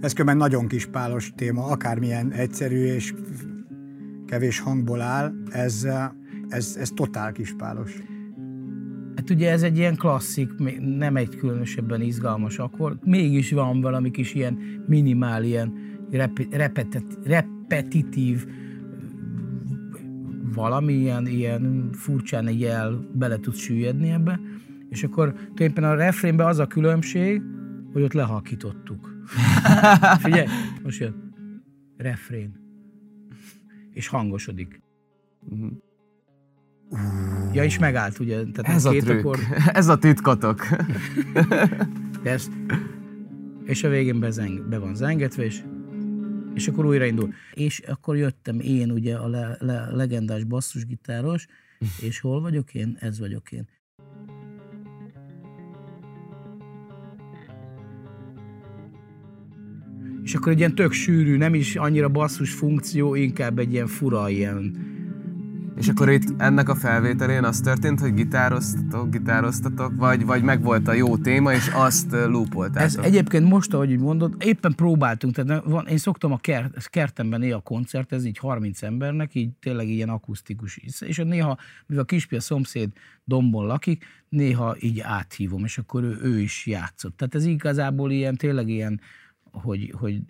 Ez 0.00 0.12
különben 0.12 0.36
nagyon 0.36 0.68
kis 0.68 0.86
pálos 0.86 1.32
téma, 1.36 1.64
akármilyen 1.64 2.32
egyszerű 2.32 2.84
és 2.84 3.14
kevés 4.26 4.58
hangból 4.58 5.00
áll, 5.00 5.32
ez, 5.50 5.86
ez, 6.54 6.76
ez 6.80 6.90
totál 6.90 7.32
kispálos. 7.32 8.02
Hát 9.16 9.30
ugye 9.30 9.50
ez 9.50 9.62
egy 9.62 9.76
ilyen 9.76 9.96
klasszik, 9.96 10.50
nem 10.78 11.16
egy 11.16 11.36
különösebben 11.36 12.00
izgalmas 12.00 12.58
akkord, 12.58 13.06
mégis 13.06 13.52
van 13.52 13.80
valami 13.80 14.10
kis 14.10 14.34
ilyen 14.34 14.58
minimál, 14.86 15.44
ilyen 15.44 15.72
rep- 16.10 16.54
repetit- 16.54 17.18
repetitív 17.24 18.46
valami 20.54 20.92
ilyen, 20.92 21.90
furcsán 21.92 22.46
egy 22.46 22.60
jel 22.60 23.08
bele 23.12 23.38
tud 23.38 23.54
süllyedni 23.54 24.10
ebbe, 24.10 24.40
és 24.88 25.04
akkor 25.04 25.28
tulajdonképpen 25.32 25.84
a 25.84 25.94
refrénben 25.94 26.46
az 26.46 26.58
a 26.58 26.66
különbség, 26.66 27.42
hogy 27.92 28.02
ott 28.02 28.12
lehalkítottuk. 28.12 29.14
Figyelj, 30.24 30.46
most 30.82 31.00
jön. 31.00 31.32
Refrén. 31.96 32.52
És 33.92 34.08
hangosodik. 34.08 34.82
Ja, 37.52 37.64
és 37.64 37.78
megállt, 37.78 38.18
ugye? 38.18 38.44
Tehát. 38.52 38.76
Ez 38.76 38.84
a 38.84 38.90
két 38.90 39.04
trükk, 39.04 39.18
akkord, 39.18 39.40
ez 39.80 39.88
a 39.88 39.98
titkotok. 39.98 40.66
de 42.22 42.30
ezt, 42.30 42.50
és 43.64 43.84
a 43.84 43.88
végén 43.88 44.20
bezeng, 44.20 44.68
be 44.68 44.78
van 44.78 44.94
zengetve, 44.94 45.44
és, 45.44 45.62
és 46.54 46.68
akkor 46.68 46.86
újraindul. 46.86 47.32
És 47.52 47.78
akkor 47.78 48.16
jöttem 48.16 48.60
én, 48.60 48.90
ugye 48.90 49.16
a 49.16 49.28
le, 49.28 49.56
le, 49.60 49.88
legendás 49.90 50.44
basszusgitáros, 50.44 51.46
és 52.00 52.20
hol 52.20 52.40
vagyok 52.40 52.74
én? 52.74 52.96
Ez 53.00 53.18
vagyok 53.18 53.52
én. 53.52 53.68
És 60.22 60.34
akkor 60.34 60.52
egy 60.52 60.58
ilyen 60.58 60.74
tök 60.74 60.92
sűrű, 60.92 61.36
nem 61.36 61.54
is 61.54 61.76
annyira 61.76 62.08
basszus 62.08 62.52
funkció, 62.52 63.14
inkább 63.14 63.58
egy 63.58 63.72
ilyen 63.72 63.86
fura, 63.86 64.28
ilyen 64.28 64.92
És 65.76 65.88
akkor 65.88 66.10
itt 66.10 66.40
ennek 66.40 66.68
a 66.68 66.74
felvételén 66.74 67.44
az 67.44 67.60
történt, 67.60 68.00
hogy 68.00 68.14
gitároztatok, 68.14 69.10
gitároztatok, 69.10 69.92
vagy, 69.96 70.24
vagy 70.24 70.42
megvolt 70.42 70.88
a 70.88 70.92
jó 70.92 71.16
téma, 71.16 71.52
és 71.52 71.70
azt 71.72 72.12
loopoltátok. 72.12 72.82
Ez 72.82 72.96
egyébként 72.96 73.48
most, 73.48 73.74
ahogy 73.74 73.98
mondod, 73.98 74.34
éppen 74.38 74.74
próbáltunk, 74.74 75.34
tehát 75.34 75.64
van, 75.64 75.86
én 75.86 75.96
szoktam 75.96 76.32
a 76.32 76.38
kert, 76.38 76.88
kertemben 76.88 77.40
néha 77.40 77.60
koncertezni, 77.60 78.28
így 78.28 78.38
30 78.38 78.82
embernek, 78.82 79.34
így 79.34 79.50
tényleg 79.60 79.88
ilyen 79.88 80.08
akusztikus. 80.08 80.76
És 81.00 81.16
néha, 81.16 81.58
mivel 81.86 82.02
a 82.02 82.06
kispia 82.06 82.40
szomszéd 82.40 82.90
dombon 83.24 83.66
lakik, 83.66 84.04
néha 84.28 84.76
így 84.80 85.00
áthívom, 85.00 85.64
és 85.64 85.78
akkor 85.78 86.02
ő, 86.02 86.18
ő 86.22 86.40
is 86.40 86.66
játszott. 86.66 87.16
Tehát 87.16 87.34
ez 87.34 87.44
igazából 87.44 88.10
ilyen, 88.10 88.36
tényleg 88.36 88.68
ilyen, 88.68 89.00
hogy, 89.50 89.94
hogy 89.98 90.20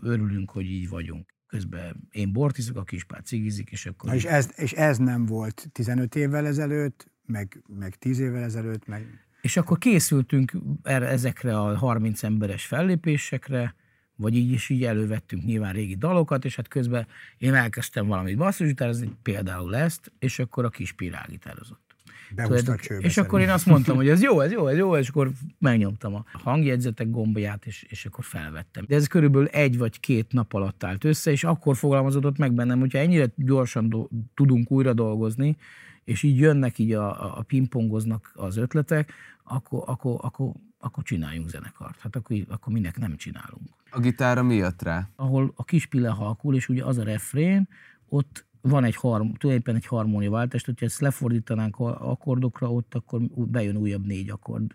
örülünk, 0.00 0.50
hogy 0.50 0.64
így 0.64 0.88
vagyunk. 0.88 1.38
Közben 1.50 2.08
én 2.10 2.32
bortizok, 2.32 2.76
a 2.76 2.84
kispár 2.84 3.22
cigizik, 3.22 3.70
és 3.70 3.86
akkor... 3.86 4.08
Na 4.08 4.14
és 4.14 4.24
ez, 4.24 4.50
és 4.56 4.72
ez 4.72 4.98
nem 4.98 5.26
volt 5.26 5.68
15 5.72 6.14
évvel 6.14 6.46
ezelőtt, 6.46 7.10
meg, 7.26 7.62
meg 7.78 7.94
10 7.94 8.18
évvel 8.18 8.42
ezelőtt, 8.42 8.86
meg... 8.86 9.24
És 9.40 9.56
akkor 9.56 9.78
készültünk 9.78 10.52
erre, 10.82 11.06
ezekre 11.06 11.60
a 11.60 11.76
30 11.76 12.22
emberes 12.22 12.66
fellépésekre, 12.66 13.74
vagy 14.16 14.36
így 14.36 14.50
is 14.50 14.68
így 14.68 14.84
elővettünk 14.84 15.44
nyilván 15.44 15.72
régi 15.72 15.94
dalokat, 15.94 16.44
és 16.44 16.56
hát 16.56 16.68
közben 16.68 17.06
én 17.38 17.54
elkezdtem 17.54 18.06
valamit 18.06 18.36
basszusgitározni, 18.36 19.16
például 19.22 19.76
ezt, 19.76 20.12
és 20.18 20.38
akkor 20.38 20.64
a 20.64 20.68
kis 20.68 20.92
pirágitározott. 20.92 21.89
Behúzta 22.34 22.72
a 22.72 22.76
csőbe. 22.76 23.06
és 23.06 23.16
akkor 23.16 23.40
én 23.40 23.48
azt 23.48 23.66
mondtam, 23.66 23.96
hogy 23.96 24.08
ez 24.08 24.22
jó, 24.22 24.40
ez 24.40 24.52
jó, 24.52 24.66
ez 24.66 24.76
jó, 24.76 24.96
és 24.96 25.08
akkor 25.08 25.30
megnyomtam 25.58 26.14
a 26.14 26.24
hangjegyzetek 26.32 27.10
gombját, 27.10 27.66
és, 27.66 27.82
és 27.82 28.04
akkor 28.06 28.24
felvettem. 28.24 28.84
De 28.88 28.94
ez 28.94 29.06
körülbelül 29.06 29.46
egy 29.46 29.78
vagy 29.78 30.00
két 30.00 30.32
nap 30.32 30.52
alatt 30.52 30.84
állt 30.84 31.04
össze, 31.04 31.30
és 31.30 31.44
akkor 31.44 31.76
fogalmazódott 31.76 32.38
meg 32.38 32.52
bennem, 32.52 32.80
hogyha 32.80 32.98
ennyire 32.98 33.26
gyorsan 33.36 33.88
do- 33.88 34.10
tudunk 34.34 34.70
újra 34.70 34.92
dolgozni, 34.92 35.56
és 36.04 36.22
így 36.22 36.38
jönnek, 36.38 36.78
így 36.78 36.92
a, 36.92 37.38
a, 37.38 37.42
pingpongoznak 37.42 38.32
az 38.34 38.56
ötletek, 38.56 39.12
akkor, 39.42 39.82
akkor, 39.86 40.18
akkor, 40.22 40.52
akkor 40.78 41.02
csináljunk 41.02 41.48
zenekart. 41.48 41.98
Hát 42.00 42.16
akkor, 42.16 42.36
akkor 42.48 42.72
minek 42.72 42.98
nem 42.98 43.16
csinálunk. 43.16 43.68
A 43.90 44.00
gitárra 44.00 44.42
mi 44.42 44.54
jött 44.54 44.82
rá? 44.82 45.08
Ahol 45.16 45.52
a 45.56 45.64
kis 45.64 45.86
pille 45.86 46.08
halkul, 46.08 46.54
és 46.54 46.68
ugye 46.68 46.84
az 46.84 46.98
a 46.98 47.02
refrén, 47.02 47.68
ott 48.08 48.44
van 48.60 48.84
egy 48.84 48.94
harm, 48.94 49.32
tulajdonképpen 49.32 49.74
egy 49.74 49.86
harmóniaváltás, 49.86 50.64
hogyha 50.64 50.86
ezt 50.86 51.00
lefordítanánk 51.00 51.78
akkordokra, 51.78 52.72
ott 52.72 52.94
akkor 52.94 53.20
bejön 53.34 53.76
újabb 53.76 54.06
négy 54.06 54.30
akkord. 54.30 54.74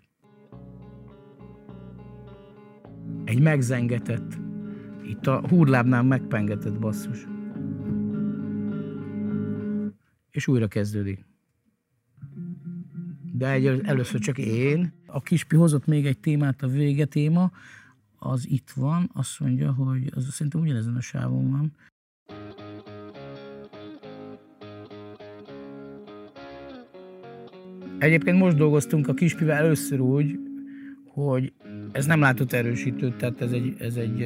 Egy 3.24 3.40
megzengetett, 3.40 4.38
itt 5.04 5.26
a 5.26 5.48
húrlábnál 5.48 6.02
megpengetett 6.02 6.78
basszus. 6.78 7.26
És 10.30 10.46
újra 10.46 10.68
kezdődik. 10.68 11.24
De 13.32 13.50
egy, 13.50 13.66
először 13.66 14.20
csak 14.20 14.38
én. 14.38 14.92
A 15.06 15.22
kispi 15.22 15.56
hozott 15.56 15.86
még 15.86 16.06
egy 16.06 16.18
témát, 16.18 16.62
a 16.62 16.68
vége 16.68 17.04
téma, 17.04 17.50
az 18.18 18.48
itt 18.48 18.70
van, 18.70 19.10
azt 19.14 19.40
mondja, 19.40 19.72
hogy 19.72 20.12
az 20.14 20.32
szerintem 20.32 20.60
ugyanezen 20.60 20.96
a 20.96 21.00
sávon 21.00 21.50
van. 21.50 21.72
Egyébként 27.98 28.38
most 28.38 28.56
dolgoztunk 28.56 29.08
a 29.08 29.14
kispivel 29.14 29.56
először 29.56 30.00
úgy, 30.00 30.38
hogy 31.06 31.52
ez 31.92 32.06
nem 32.06 32.20
látott 32.20 32.52
erősítő, 32.52 33.14
tehát 33.16 33.40
ez 33.40 33.52
egy, 33.52 33.74
ez 33.78 33.96
egy, 33.96 34.18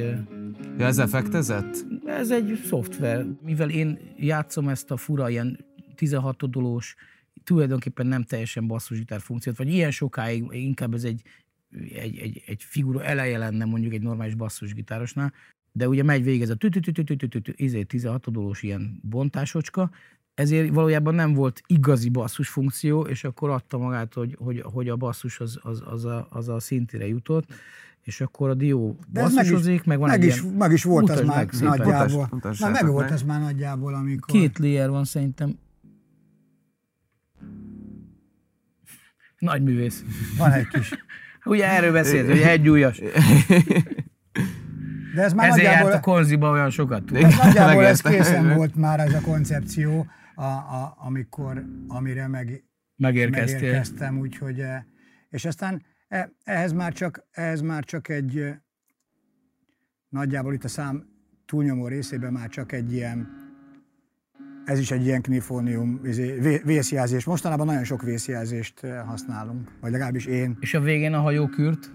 Ja, 0.77 0.85
ez 0.85 0.97
effektezett? 0.97 1.85
ez 2.05 2.31
egy 2.31 2.61
szoftver. 2.65 3.25
Mivel 3.43 3.69
én 3.69 3.99
játszom 4.17 4.67
ezt 4.67 4.91
a 4.91 4.97
fura 4.97 5.29
ilyen 5.29 5.65
16 5.95 6.49
dolós, 6.49 6.95
tulajdonképpen 7.43 8.07
nem 8.07 8.23
teljesen 8.23 8.67
basszusgitár 8.67 9.19
funkciót, 9.19 9.57
vagy 9.57 9.73
ilyen 9.73 9.91
sokáig 9.91 10.45
inkább 10.49 10.93
ez 10.93 11.03
egy, 11.03 11.21
egy, 11.93 12.17
egy, 12.17 12.43
egy 12.45 12.63
figura 12.63 13.03
eleje 13.03 13.37
lenne 13.37 13.65
mondjuk 13.65 13.93
egy 13.93 14.01
normális 14.01 14.35
basszusgitárosnál, 14.35 15.33
de 15.71 15.87
ugye 15.87 16.03
megy 16.03 16.23
végig 16.23 16.41
ez 16.41 16.49
a 16.49 16.55
tü-tü-tü-tü-tü-tü-tü, 16.55 17.51
izé 17.55 17.83
16 17.83 18.31
dolós 18.31 18.63
ilyen 18.63 18.99
bontásocska, 19.01 19.91
ezért 20.41 20.73
valójában 20.73 21.15
nem 21.15 21.33
volt 21.33 21.61
igazi 21.67 22.09
basszus 22.09 22.49
funkció, 22.49 23.01
és 23.01 23.23
akkor 23.23 23.49
adta 23.49 23.77
magát, 23.77 24.13
hogy, 24.13 24.37
hogy, 24.39 24.63
hogy 24.73 24.89
a 24.89 24.95
basszus 24.95 25.39
az, 25.39 25.59
az, 25.61 25.81
az, 25.85 26.05
a, 26.05 26.27
az 26.29 26.49
a 26.49 26.59
szintire 26.59 27.07
jutott, 27.07 27.45
és 28.01 28.21
akkor 28.21 28.49
a 28.49 28.53
dió 28.53 28.97
De 29.07 29.21
ez 29.21 29.33
meg 29.33 29.43
basszusozik, 29.43 29.83
meg 29.83 29.99
van 29.99 30.09
meg 30.09 30.21
egy 30.21 30.27
is, 30.27 30.41
ilyen, 30.41 30.53
meg 30.53 30.71
is 30.71 30.83
volt 30.83 31.09
az 31.09 31.21
Mutasd 31.21 31.35
már 31.35 31.47
szépen. 31.51 31.77
nagyjából. 31.77 32.27
Mutassátok 32.31 32.81
meg 32.81 32.91
volt 32.91 33.11
az 33.11 33.21
már 33.21 33.41
nagyjából, 33.41 33.93
amikor... 33.93 34.39
két 34.39 34.59
layer 34.59 34.89
van 34.89 35.03
szerintem. 35.03 35.57
Nagy 39.37 39.63
művész. 39.63 40.03
Van 40.37 40.51
egy 40.51 40.67
kis. 40.67 40.93
Ugye 41.45 41.69
erről 41.69 41.91
beszélt, 41.91 42.27
hogy 42.27 42.39
egyújas. 42.39 43.01
De 45.15 45.21
ez 45.21 45.33
már 45.33 45.49
Ezért 45.49 45.63
járt 45.63 45.83
nagyjából, 45.83 45.91
a 45.91 45.99
konziba 45.99 46.49
olyan 46.49 46.69
sokat. 46.69 47.03
tud. 47.03 47.15
ez 47.17 47.35
nagyjából 47.35 47.85
ez 47.85 48.01
készen 48.01 48.55
volt 48.55 48.75
már 48.75 48.99
ez 48.99 49.13
a 49.13 49.21
koncepció, 49.21 50.07
a, 50.41 50.83
a, 50.83 50.95
amikor, 50.97 51.65
amire 51.87 52.27
meg, 52.27 52.63
Megérkeztél. 52.95 53.53
megérkeztem, 53.55 54.19
úgyhogy, 54.19 54.59
eh, 54.59 54.83
és 55.29 55.45
aztán 55.45 55.83
eh, 56.07 56.25
ehhez 56.43 56.71
már 56.71 56.93
csak, 56.93 57.27
ehhez 57.31 57.61
már 57.61 57.83
csak 57.83 58.09
egy, 58.09 58.37
eh, 58.37 58.57
nagyjából 60.09 60.53
itt 60.53 60.63
a 60.63 60.67
szám 60.67 61.09
túlnyomó 61.45 61.87
részében 61.87 62.33
már 62.33 62.49
csak 62.49 62.71
egy 62.71 62.93
ilyen, 62.93 63.29
ez 64.65 64.79
is 64.79 64.91
egy 64.91 65.05
ilyen 65.05 65.21
knifónium 65.21 65.99
izé, 66.05 66.39
vé- 66.39 66.63
vészjelzés. 66.63 67.25
Mostanában 67.25 67.65
nagyon 67.65 67.83
sok 67.83 68.01
vészjelzést 68.01 68.79
használunk, 68.79 69.71
vagy 69.81 69.91
legalábbis 69.91 70.25
én. 70.25 70.57
És 70.59 70.73
a 70.73 70.79
végén 70.79 71.13
a 71.13 71.19
hajókürt, 71.19 71.91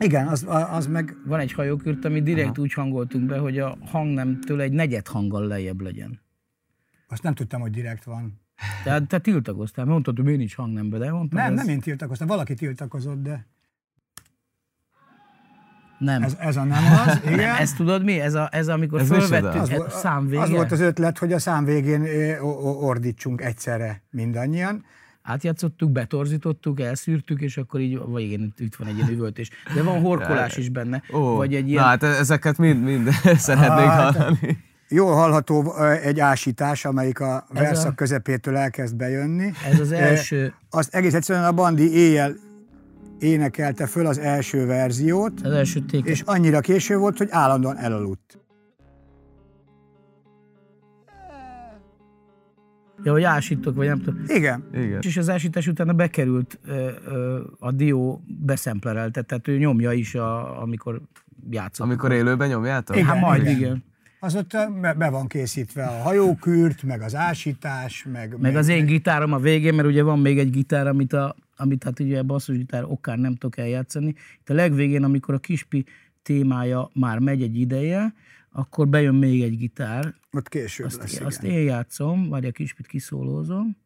Igen, 0.00 0.26
az, 0.26 0.46
az 0.48 0.86
meg 0.86 1.16
van 1.24 1.40
egy 1.40 1.52
hajókürt, 1.52 2.04
ami 2.04 2.22
direkt 2.22 2.48
Aha. 2.48 2.60
úgy 2.60 2.72
hangoltunk 2.72 3.26
be, 3.26 3.38
hogy 3.38 3.58
a 3.58 3.78
hangnemtől 3.80 4.60
egy 4.60 4.72
negyed 4.72 5.06
hanggal 5.06 5.46
lejjebb 5.46 5.80
legyen. 5.80 6.20
Azt 7.08 7.22
nem 7.22 7.34
tudtam, 7.34 7.60
hogy 7.60 7.70
direkt 7.70 8.04
van. 8.04 8.40
Tehát 8.84 9.06
te 9.06 9.18
tiltakoztál, 9.18 9.84
mert 9.84 9.88
mondtad, 9.94 10.14
hogy 10.16 10.24
miért 10.24 10.38
nincs 10.38 10.54
hangnembe, 10.54 10.98
de 10.98 11.10
mondtam, 11.12 11.38
Nem, 11.40 11.52
ez, 11.52 11.58
nem 11.58 11.68
én 11.68 11.80
tiltakoztam, 11.80 12.26
valaki 12.26 12.54
tiltakozott, 12.54 13.22
de 13.22 13.46
nem. 15.98 16.22
ez, 16.22 16.36
ez 16.40 16.56
a 16.56 16.64
nem 16.64 16.84
az, 17.06 17.20
igen. 17.24 17.34
nem. 17.36 17.56
Ezt 17.56 17.76
tudod 17.76 18.04
mi? 18.04 18.20
Ez, 18.20 18.34
a, 18.34 18.48
ez 18.52 18.68
amikor 18.68 19.00
Ez 19.00 19.06
fölvettük 19.08 19.60
az, 19.60 19.70
a 19.70 19.76
volt, 19.76 19.90
szám 19.90 20.26
vége. 20.28 20.42
az 20.42 20.50
volt 20.50 20.72
az 20.72 20.80
ötlet, 20.80 21.18
hogy 21.18 21.32
a 21.32 21.38
szám 21.38 21.64
végén 21.64 22.02
ordítsunk 22.80 23.40
egyszerre 23.40 24.02
mindannyian. 24.10 24.84
Átjátszottuk, 25.22 25.90
betorzítottuk, 25.90 26.80
elszűrtük, 26.80 27.40
és 27.40 27.56
akkor 27.56 27.80
így 27.80 27.94
a 27.94 28.12
végén 28.14 28.52
itt- 28.58 28.76
van 28.76 28.88
egy 28.88 28.96
ilyen 28.96 29.08
üvöltés. 29.08 29.50
De 29.74 29.82
van 29.82 30.00
horkolás 30.00 30.56
is 30.62 30.68
benne. 30.68 31.02
Ó, 31.12 31.36
vagy 31.36 31.54
egy 31.54 31.62
Na 31.64 31.68
ilyen... 31.70 31.84
hát 31.84 32.02
ezeket 32.02 32.58
mind, 32.58 32.82
mind 32.82 33.08
szeretnénk 33.48 33.90
Hát, 33.90 34.16
hallani. 34.16 34.58
Jól 34.88 35.14
hallható 35.14 35.76
egy 35.82 36.20
ásítás, 36.20 36.84
amelyik 36.84 37.20
a 37.20 37.44
Ez 37.54 37.60
verszak 37.60 37.90
a- 37.92 37.94
közepétől 37.94 38.56
elkezd 38.56 38.96
bejönni. 38.96 39.50
Ez 39.70 39.80
az 39.80 39.92
első, 39.92 40.54
Azt 40.70 40.94
egész 40.94 41.14
egyszerűen 41.14 41.44
a 41.44 41.52
bandi 41.52 41.92
éjjel 41.92 42.32
énekelte 43.18 43.86
föl 43.86 44.06
az 44.06 44.18
első 44.18 44.66
verziót, 44.66 45.40
az 45.42 45.52
első 45.52 45.80
téke. 45.80 46.10
és 46.10 46.20
annyira 46.26 46.60
késő 46.60 46.96
volt, 46.96 47.18
hogy 47.18 47.28
állandóan 47.30 47.76
elaludt. 47.76 48.38
Ja, 53.02 53.12
hogy 53.12 53.22
ásítok, 53.22 53.74
vagy 53.74 53.86
nem 53.86 53.98
tudom. 54.02 54.22
Igen, 54.26 54.64
Igen. 54.72 54.98
És 55.02 55.16
az 55.16 55.28
ásítás 55.30 55.66
utána 55.66 55.92
bekerült 55.92 56.58
ö, 56.66 56.90
ö, 57.06 57.40
a 57.58 57.70
dió 57.72 58.22
beszemplerelte, 58.26 59.22
tehát 59.22 59.48
ő 59.48 59.56
nyomja 59.58 59.92
is, 59.92 60.14
a, 60.14 60.60
amikor 60.62 61.00
játszott. 61.50 61.86
Amikor 61.86 62.12
élőben 62.12 62.48
nyomjátok? 62.48 62.96
Igen. 62.96 63.08
Hát 63.08 63.20
majd, 63.20 63.42
igen. 63.42 63.56
igen. 63.56 63.84
Az 64.20 64.34
ott 64.34 64.56
be 64.96 65.08
van 65.10 65.26
készítve 65.26 65.86
a 65.86 66.02
hajókürt, 66.02 66.82
meg 66.82 67.02
az 67.02 67.14
ásítás, 67.14 68.06
meg, 68.12 68.38
Meg 68.38 68.56
az 68.56 68.68
én 68.68 68.86
gitárom 68.86 69.32
a 69.32 69.38
végén, 69.38 69.74
mert 69.74 69.88
ugye 69.88 70.02
van 70.02 70.18
még 70.18 70.38
egy 70.38 70.50
gitár, 70.50 70.86
amit, 70.86 71.12
a, 71.12 71.36
amit 71.56 71.84
hát 71.84 72.00
ugye 72.00 72.18
a 72.18 72.22
basszusgitár 72.22 72.84
okán 72.84 73.20
nem 73.20 73.34
tudok 73.34 73.58
eljátszani. 73.58 74.14
Itt 74.40 74.50
a 74.50 74.54
legvégén, 74.54 75.02
amikor 75.04 75.34
a 75.34 75.38
kispi 75.38 75.84
témája 76.22 76.90
már 76.94 77.18
megy 77.18 77.42
egy 77.42 77.56
ideje, 77.56 78.14
akkor 78.52 78.88
bejön 78.88 79.14
még 79.14 79.42
egy 79.42 79.56
gitár, 79.56 80.14
Ott 80.32 80.48
később 80.48 80.86
azt, 80.86 80.98
lesz, 80.98 81.20
azt 81.20 81.42
igen. 81.42 81.56
én 81.56 81.64
játszom, 81.64 82.28
vagy 82.28 82.44
a 82.44 82.50
kispit 82.50 82.86
kiszólózom, 82.86 83.76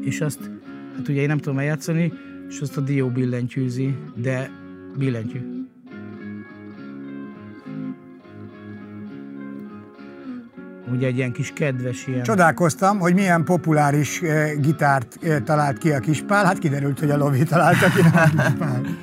és 0.00 0.20
azt, 0.20 0.50
hát 0.96 1.08
ugye 1.08 1.20
én 1.20 1.26
nem 1.26 1.38
tudom 1.38 1.58
eljátszani, 1.58 2.12
és 2.48 2.60
azt 2.60 2.76
a 2.76 2.80
dió 2.80 3.08
billentyűzi, 3.08 3.94
de 4.14 4.50
billentyű. 4.98 5.59
Ugye 10.92 11.06
egy 11.06 11.16
ilyen 11.16 11.32
kis 11.32 11.52
kedves 11.54 12.06
ilyen... 12.06 12.22
Csodálkoztam, 12.22 12.98
hogy 12.98 13.14
milyen 13.14 13.44
populáris 13.44 14.22
eh, 14.22 14.52
gitárt 14.58 15.18
eh, 15.22 15.40
talált 15.44 15.78
ki 15.78 15.90
a 15.90 15.98
kispál, 15.98 16.44
hát 16.44 16.58
kiderült, 16.58 16.98
hogy 16.98 17.10
a 17.10 17.16
Lovi 17.16 17.42
találta 17.42 17.88
ki 17.88 18.00
a 18.00 18.24
kispál. 18.30 18.80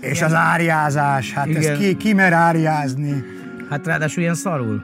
És 0.00 0.22
az 0.22 0.34
áriázás, 0.34 1.32
hát 1.32 1.46
Igen. 1.46 1.62
ezt 1.62 1.80
ki, 1.80 1.96
ki 1.96 2.12
mer 2.12 2.32
áriázni? 2.32 3.24
Hát 3.70 3.86
ráadásul 3.86 4.22
ilyen 4.22 4.34
szarul. 4.34 4.82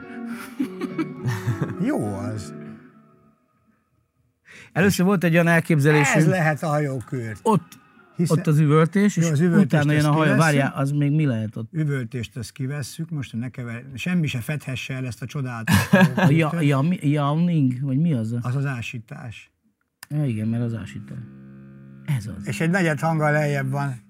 Jó 1.81 2.15
az. 2.15 2.53
Először 4.73 5.05
volt 5.05 5.23
egy 5.23 5.33
olyan 5.33 5.47
elképzelésünk, 5.47 6.17
Ez 6.17 6.27
lehet 6.27 6.63
a 6.63 6.67
hajókürt. 6.67 7.39
ott, 7.41 7.79
Hiszen- 8.21 8.37
ott 8.37 8.47
az 8.47 8.59
üvöltés, 8.59 9.17
és 9.17 9.25
Jó, 9.25 9.31
az 9.31 9.39
üvöltést 9.39 9.65
utána 9.83 9.91
jön 9.91 10.05
a 10.05 10.13
kivesszük. 10.13 10.37
Várjál, 10.37 10.71
az 10.75 10.91
még 10.91 11.11
mi 11.11 11.25
lehet 11.25 11.55
ott? 11.55 11.73
Üvöltést 11.73 12.37
ezt 12.37 12.51
kivesszük, 12.51 13.09
most 13.09 13.33
ne 13.33 13.49
kever, 13.49 13.83
semmi 13.93 14.27
se 14.27 14.39
fedhesse 14.39 14.93
el 14.93 15.05
ezt 15.05 15.21
a 15.21 15.25
csodálatos 15.25 15.75
A 16.15 16.29
ja, 16.29 16.61
ja, 16.61 16.81
mi- 16.81 17.09
Yawning, 17.09 17.81
vagy 17.81 17.97
mi 17.97 18.13
az? 18.13 18.35
Az 18.41 18.55
az 18.55 18.65
ásítás. 18.65 19.51
Ja, 20.09 20.25
igen, 20.25 20.47
mert 20.47 20.63
az 20.63 20.73
ásító. 20.75 21.13
Ez 22.17 22.27
az. 22.37 22.47
És 22.47 22.59
egy 22.59 22.69
negyed 22.69 22.99
hanggal 22.99 23.31
lejjebb 23.31 23.69
van. 23.69 24.09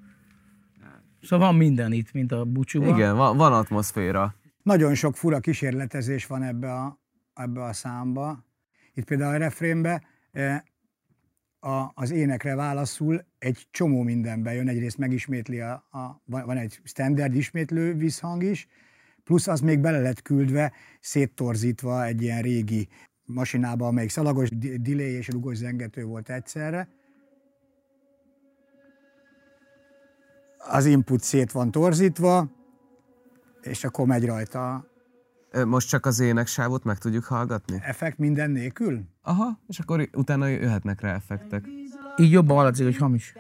Szóval 1.22 1.48
van 1.48 1.56
minden 1.56 1.92
itt, 1.92 2.12
mint 2.12 2.32
a 2.32 2.46
bucsúban. 2.46 2.96
Igen, 2.96 3.16
van, 3.16 3.38
van 3.38 3.54
atmoszféra. 3.54 4.36
Nagyon 4.64 4.96
sok 4.96 5.16
fura 5.18 5.40
kísérletezés 5.40 6.26
van 6.26 6.44
ebbe 6.44 6.74
a, 6.74 7.00
ebbe 7.34 7.64
a 7.64 7.74
számba. 7.74 8.46
Itt 8.94 9.06
például 9.06 9.34
a 9.34 9.38
refrénbe 9.38 10.02
eh, 10.32 10.62
a, 11.64 11.92
az 11.94 12.12
énekre 12.12 12.56
válaszul 12.56 13.26
egy 13.38 13.68
csomó 13.72 14.02
minden 14.02 14.44
bejön. 14.44 14.68
Egyrészt 14.68 14.98
megismétli, 14.98 15.60
a, 15.60 15.72
a, 15.92 16.22
van 16.26 16.58
egy 16.58 16.80
standard 16.84 17.36
ismétlő 17.36 17.94
visszhang 17.94 18.44
is, 18.44 18.68
plusz 19.24 19.48
az 19.48 19.60
még 19.60 19.80
bele 19.80 20.00
lett 20.00 20.22
küldve, 20.22 20.74
széttorzítva 21.00 22.06
egy 22.06 22.22
ilyen 22.22 22.42
régi 22.42 22.88
masinába, 23.26 23.88
amelyik 23.88 24.10
szalagos 24.10 24.50
delay 24.82 25.12
és 25.12 25.28
rugos 25.28 25.58
zengető 25.58 26.04
volt 26.04 26.30
egyszerre. 26.30 26.90
Az 30.58 30.86
input 30.86 31.22
szét 31.22 31.52
van 31.52 31.72
torzítva, 31.72 32.52
és 33.62 33.84
akkor 33.84 34.06
megy 34.06 34.26
rajta 34.26 34.91
Most 35.66 35.90
csak 35.90 36.06
az 36.06 36.20
éneksávot 36.20 36.84
meg 36.84 36.98
tudjuk 36.98 37.24
hallgatni? 37.24 37.80
effekt 37.84 38.18
minden 38.18 38.52
nélkül. 38.52 39.02
Aha, 39.22 39.60
és 39.68 39.80
akkor 39.80 40.10
utána 40.14 40.48
jöhetnek 40.48 41.02
rá 41.02 41.14
effektek. 41.14 41.66
Így 42.18 42.32
jobban 42.32 42.56
hallatszik, 42.58 42.86
hogy 42.86 42.98
hamis. 42.98 43.34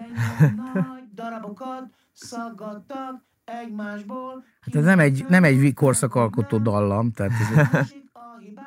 Nagy 0.73 1.03
darabokat 1.15 1.83
szaggattak 2.13 3.23
egymásból. 3.45 4.43
Hát 4.61 4.75
ez 4.75 4.83
nem 4.83 4.99
egy, 4.99 5.25
nem 5.29 5.43
egy 5.43 5.73
korszakalkotó 5.73 6.57
dallam, 6.57 7.11
tehát 7.11 7.31
ez 7.31 7.57
egy, 7.57 7.71
Másik 7.71 8.09
a 8.13 8.19
hibás, 8.39 8.65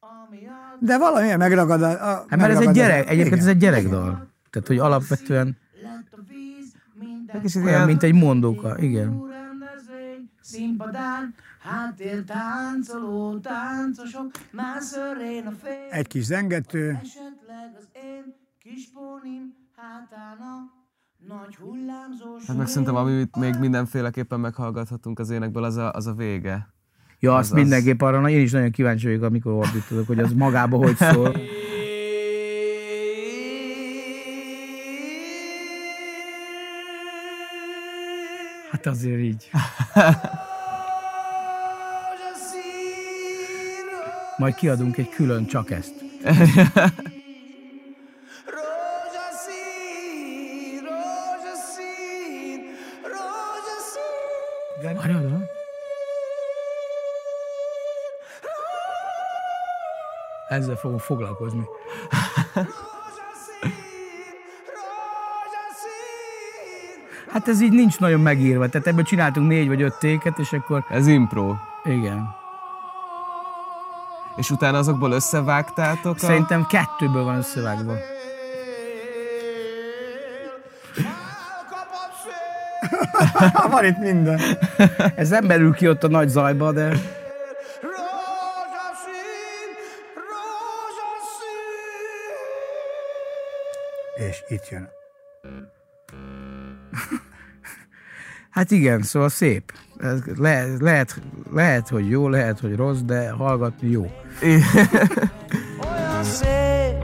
ami 0.00 0.36
az 0.46 0.78
De 0.86 0.98
valamilyen 0.98 1.38
megragad 1.38 1.82
a, 1.82 1.90
a 1.90 1.94
hát 2.06 2.26
mert 2.28 2.42
ez 2.42 2.48
megragad 2.58 2.62
egy 2.62 2.68
a- 2.68 2.72
gyerek, 2.86 3.08
egyébként 3.08 3.40
ez 3.40 3.46
egy 3.46 3.56
gyerekdal. 3.58 4.28
Tehát, 4.50 4.68
hogy 4.68 4.78
alapvetően 4.78 5.56
lett 5.82 6.08
a 6.12 6.18
víz, 6.28 6.74
minden 6.98 7.40
Kicsit 7.40 7.64
olyan, 7.64 7.86
mint 7.86 8.02
egy 8.02 8.14
mondóka, 8.14 8.78
igen. 8.78 9.22
rendezvény, 9.30 10.30
színpadán, 10.40 11.34
háttér 11.68 12.24
táncoló 12.24 13.38
táncosok, 13.38 14.30
már 14.50 14.82
szörén 14.82 15.46
a 15.46 15.50
fény, 15.62 15.88
Egy 15.90 16.06
kis 16.06 16.24
zengető, 16.24 16.88
esetleg 17.02 17.74
az 17.78 17.88
én 17.92 18.34
kis 18.58 18.88
pónim 18.94 19.54
hátán 19.76 20.38
a 20.38 20.72
nagy 21.28 21.56
hullámzó 21.56 22.36
hát 22.46 22.56
meg 22.56 22.66
szerintem, 22.66 22.94
amit 22.96 23.36
még 23.36 23.54
mindenféleképpen 23.58 24.40
meghallgathatunk 24.40 25.18
az 25.18 25.30
énekből, 25.30 25.64
az 25.64 25.76
a, 25.76 25.92
az 25.92 26.06
a 26.06 26.12
vége. 26.12 26.72
Ja, 27.18 27.34
azt 27.36 27.44
Az- 27.52 27.56
az- 27.56 27.62
mindenképp 27.62 28.00
arra, 28.00 28.20
na, 28.20 28.28
én 28.28 28.40
is 28.40 28.50
nagyon 28.50 28.70
kíváncsi 28.70 29.06
vagyok, 29.06 29.22
amikor 29.22 29.52
ordítodok, 29.52 30.06
hogy 30.06 30.18
az 30.18 30.32
magába 30.32 30.76
hogy 30.76 30.96
szól. 30.96 31.36
Hát 38.70 38.86
azért 38.86 39.20
így. 39.20 39.50
majd 44.44 44.56
kiadunk 44.56 44.96
egy 44.96 45.08
külön 45.08 45.46
csak 45.46 45.70
ezt. 45.70 45.94
Várjál? 54.82 55.50
Ezzel 60.48 60.76
fogunk 60.76 61.00
foglalkozni. 61.00 61.64
Hát 67.28 67.48
ez 67.48 67.60
így 67.60 67.72
nincs 67.72 67.98
nagyon 67.98 68.20
megírva, 68.20 68.68
tehát 68.68 68.86
ebből 68.86 69.04
csináltunk 69.04 69.48
négy 69.48 69.68
vagy 69.68 69.82
öt 69.82 69.98
téket, 69.98 70.38
és 70.38 70.52
akkor 70.52 70.84
Ez 70.88 71.06
impro. 71.06 71.54
igen. 71.84 72.42
És 74.36 74.50
utána 74.50 74.78
azokból 74.78 75.12
összevágtátok 75.12 76.16
a... 76.16 76.18
Szerintem 76.18 76.66
kettőből 76.66 77.24
van 77.24 77.36
összevágva. 77.36 77.94
Van 83.70 83.84
itt 83.84 83.98
minden. 83.98 84.40
Ez 85.16 85.28
nem 85.28 85.46
belül 85.46 85.72
ki 85.72 85.88
ott 85.88 86.04
a 86.04 86.08
nagy 86.08 86.28
zajba, 86.28 86.72
de. 86.72 86.92
És 94.14 94.42
itt 94.48 94.68
jön. 94.68 94.88
hát 98.50 98.70
igen, 98.70 99.02
szóval 99.02 99.28
szép. 99.28 99.72
Le, 100.36 100.66
lehet, 100.78 101.20
lehet, 101.52 101.88
hogy 101.88 102.10
jó, 102.10 102.28
lehet, 102.28 102.60
hogy 102.60 102.76
rossz, 102.76 103.00
de 103.00 103.30
hallgatni 103.30 103.90
jó. 103.90 104.23
Olyan 104.44 106.24
szép 106.24 107.02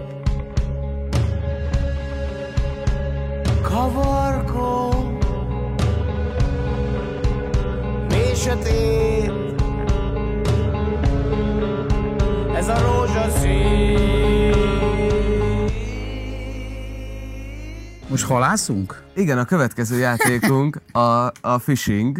Ez 12.54 12.68
a 12.68 12.78
rózsaszín 12.80 14.54
Most 18.08 18.24
halászunk? 18.24 19.02
Igen, 19.14 19.38
a 19.38 19.44
következő 19.44 19.98
játékunk 19.98 20.80
a, 20.92 21.32
a 21.40 21.58
fishing. 21.58 22.18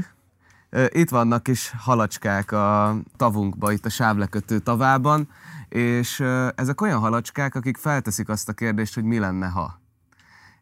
Itt 0.88 1.08
vannak 1.08 1.42
kis 1.42 1.72
halacskák 1.78 2.52
a 2.52 2.96
tavunkba, 3.16 3.72
itt 3.72 3.84
a 3.84 3.88
sávlekötő 3.88 4.58
tavában, 4.58 5.28
és 5.68 6.20
ezek 6.54 6.80
olyan 6.80 6.98
halacskák, 6.98 7.54
akik 7.54 7.76
felteszik 7.76 8.28
azt 8.28 8.48
a 8.48 8.52
kérdést, 8.52 8.94
hogy 8.94 9.04
mi 9.04 9.18
lenne, 9.18 9.46
ha. 9.46 9.80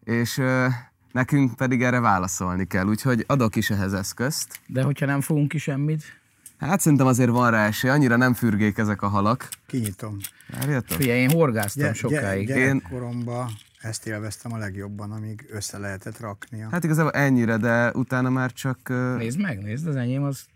És 0.04 0.42
nekünk 1.12 1.54
pedig 1.56 1.82
erre 1.82 2.00
válaszolni 2.00 2.66
kell, 2.66 2.86
úgyhogy 2.86 3.24
adok 3.26 3.56
is 3.56 3.70
ehhez 3.70 3.92
eszközt. 3.92 4.60
De 4.66 4.82
hogyha 4.82 5.06
nem 5.06 5.20
fogunk 5.20 5.48
ki 5.48 5.58
semmit, 5.58 6.02
Hát 6.58 6.80
szerintem 6.80 7.06
azért 7.06 7.30
van 7.30 7.50
rá 7.50 7.66
esély, 7.66 7.90
annyira 7.90 8.16
nem 8.16 8.34
fürgék 8.34 8.78
ezek 8.78 9.02
a 9.02 9.08
halak. 9.08 9.48
Kinyitom. 9.66 10.16
Várjatok? 10.58 10.96
figyelj, 10.96 11.18
én 11.20 11.30
horgáztam 11.30 11.86
Gy- 11.88 11.96
sokáig. 11.96 12.46
gy- 12.46 12.54
gyerekkoromban 12.54 13.50
ezt 13.80 14.06
élveztem 14.06 14.52
a 14.52 14.56
legjobban, 14.56 15.12
amíg 15.12 15.46
össze 15.50 15.78
lehetett 15.78 16.20
raknia. 16.20 16.68
Hát 16.70 16.84
igazából 16.84 17.12
ennyire, 17.12 17.56
de 17.56 17.92
utána 17.92 18.30
már 18.30 18.52
csak... 18.52 18.88
Nézd 19.16 19.40
meg, 19.40 19.62
nézd, 19.62 19.86
az 19.86 19.96
enyém 19.96 20.22
az... 20.22 20.46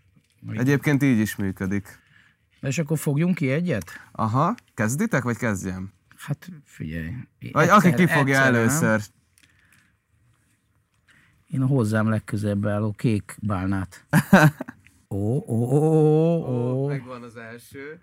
Egyébként 0.51 1.03
így 1.03 1.19
is 1.19 1.35
működik. 1.35 1.99
És 2.61 2.77
akkor 2.77 2.97
fogjunk 2.97 3.35
ki 3.35 3.51
egyet? 3.51 3.91
Aha, 4.11 4.55
kezditek, 4.73 5.23
vagy 5.23 5.37
kezdjem? 5.37 5.93
Hát 6.17 6.49
figyelj. 6.65 7.11
Vagy 7.51 7.67
egyszer- 7.67 7.77
aki 7.85 7.93
kifogja 7.93 8.33
egyszerre, 8.35 8.49
nem? 8.51 8.59
először. 8.59 9.01
Én 11.47 11.61
a 11.61 11.65
hozzám 11.65 12.09
legközelebb 12.09 12.65
álló 12.67 12.91
kék 12.91 13.37
bálnát. 13.41 14.05
Ó, 15.09 15.35
ó, 15.35 15.43
ó, 15.47 15.83
ó, 16.45 16.83
ó. 16.83 16.87
Megvan 16.87 17.23
az 17.23 17.35
első. 17.35 18.01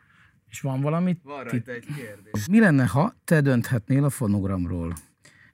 És 0.48 0.61
van 0.61 0.80
valamit? 0.80 1.20
Van 1.22 1.44
rajta 1.44 1.72
egy 1.72 1.87
kérdés. 1.96 2.46
Mi 2.50 2.61
lenne, 2.61 2.87
ha 2.87 3.14
te 3.24 3.40
dönthetnél 3.40 4.04
a 4.04 4.11
fonogramról? 4.11 4.94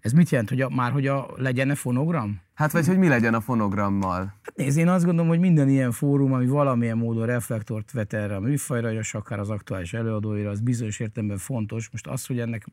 Ez 0.06 0.12
mit 0.12 0.30
jelent, 0.30 0.48
hogy 0.48 0.60
a, 0.60 0.68
már 0.68 0.92
hogy 0.92 1.06
a 1.06 1.28
legyen-e 1.36 1.74
fonogram? 1.74 2.40
Hát 2.54 2.72
vagy 2.72 2.86
hogy 2.86 2.98
mi 2.98 3.08
legyen 3.08 3.34
a 3.34 3.40
fonogrammal? 3.40 4.34
Hát 4.42 4.56
nézd, 4.56 4.78
én 4.78 4.88
azt 4.88 5.04
gondolom, 5.04 5.28
hogy 5.28 5.38
minden 5.38 5.68
ilyen 5.68 5.92
fórum, 5.92 6.32
ami 6.32 6.46
valamilyen 6.46 6.96
módon 6.96 7.26
reflektort 7.26 7.92
vet 7.92 8.12
erre 8.12 8.36
a 8.36 8.40
műfajra, 8.40 8.92
és 8.92 9.14
akár 9.14 9.38
az 9.38 9.50
aktuális 9.50 9.92
előadóira, 9.92 10.50
az 10.50 10.60
bizonyos 10.60 11.00
értelemben 11.00 11.38
fontos. 11.38 11.88
Most 11.90 12.06
az, 12.06 12.26
hogy 12.26 12.38
ennek 12.38 12.66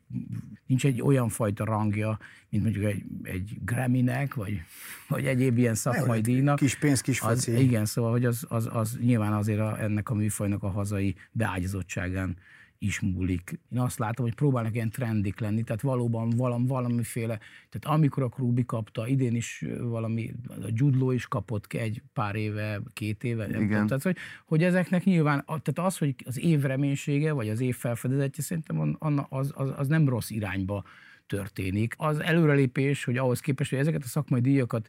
nincs 0.65 0.85
egy 0.85 1.01
olyan 1.01 1.29
fajta 1.29 1.65
rangja, 1.65 2.19
mint 2.49 2.63
mondjuk 2.63 2.85
egy, 2.85 3.03
egy 3.23 3.57
Grammy-nek, 3.65 4.33
vagy, 4.33 4.61
vagy 5.07 5.25
egyéb 5.25 5.57
ilyen 5.57 5.75
szakmai 5.75 6.21
díjnak. 6.21 6.55
Kis 6.55 6.77
pénz, 6.77 7.01
kis 7.01 7.21
az, 7.21 7.27
foci. 7.27 7.63
Igen, 7.63 7.85
szóval 7.85 8.11
hogy 8.11 8.25
az, 8.25 8.45
az, 8.49 8.69
az 8.71 8.97
nyilván 9.01 9.33
azért 9.33 9.59
a, 9.59 9.81
ennek 9.81 10.09
a 10.09 10.13
műfajnak 10.13 10.63
a 10.63 10.69
hazai 10.69 11.15
beágyazottságán 11.31 12.37
is 12.83 12.99
múlik. 12.99 13.59
Én 13.71 13.79
azt 13.79 13.99
látom, 13.99 14.25
hogy 14.25 14.35
próbálnak 14.35 14.73
ilyen 14.75 14.89
trendik 14.89 15.39
lenni, 15.39 15.63
tehát 15.63 15.81
valóban 15.81 16.29
valam, 16.29 16.65
valamiféle, 16.65 17.39
tehát 17.69 17.97
amikor 17.97 18.23
a 18.23 18.29
Rubi 18.37 18.65
kapta, 18.65 19.07
idén 19.07 19.35
is 19.35 19.65
valami, 19.79 20.33
a 20.47 20.67
Judló 20.73 21.11
is 21.11 21.27
kapott 21.27 21.67
ki 21.67 21.77
egy 21.77 22.01
pár 22.13 22.35
éve, 22.35 22.81
két 22.93 23.23
éve, 23.23 23.47
nem 23.47 23.61
Igen. 23.61 23.69
tudom, 23.69 23.87
tehát 23.87 24.03
hogy, 24.03 24.17
hogy 24.45 24.63
ezeknek 24.63 25.03
nyilván, 25.03 25.45
tehát 25.45 25.79
az, 25.79 25.97
hogy 25.97 26.15
az 26.25 26.39
év 26.39 26.61
reménysége, 26.61 27.31
vagy 27.31 27.49
az 27.49 27.59
év 27.59 27.75
felfedezetje, 27.75 28.43
szerintem 28.43 28.97
az, 29.29 29.53
az, 29.55 29.73
az 29.77 29.87
nem 29.87 30.09
rossz 30.09 30.29
irányba 30.29 30.83
történik. 31.27 31.93
Az 31.97 32.19
előrelépés, 32.19 33.03
hogy 33.03 33.17
ahhoz 33.17 33.39
képest, 33.39 33.69
hogy 33.69 33.79
ezeket 33.79 34.03
a 34.03 34.07
szakmai 34.07 34.41
díjakat 34.41 34.87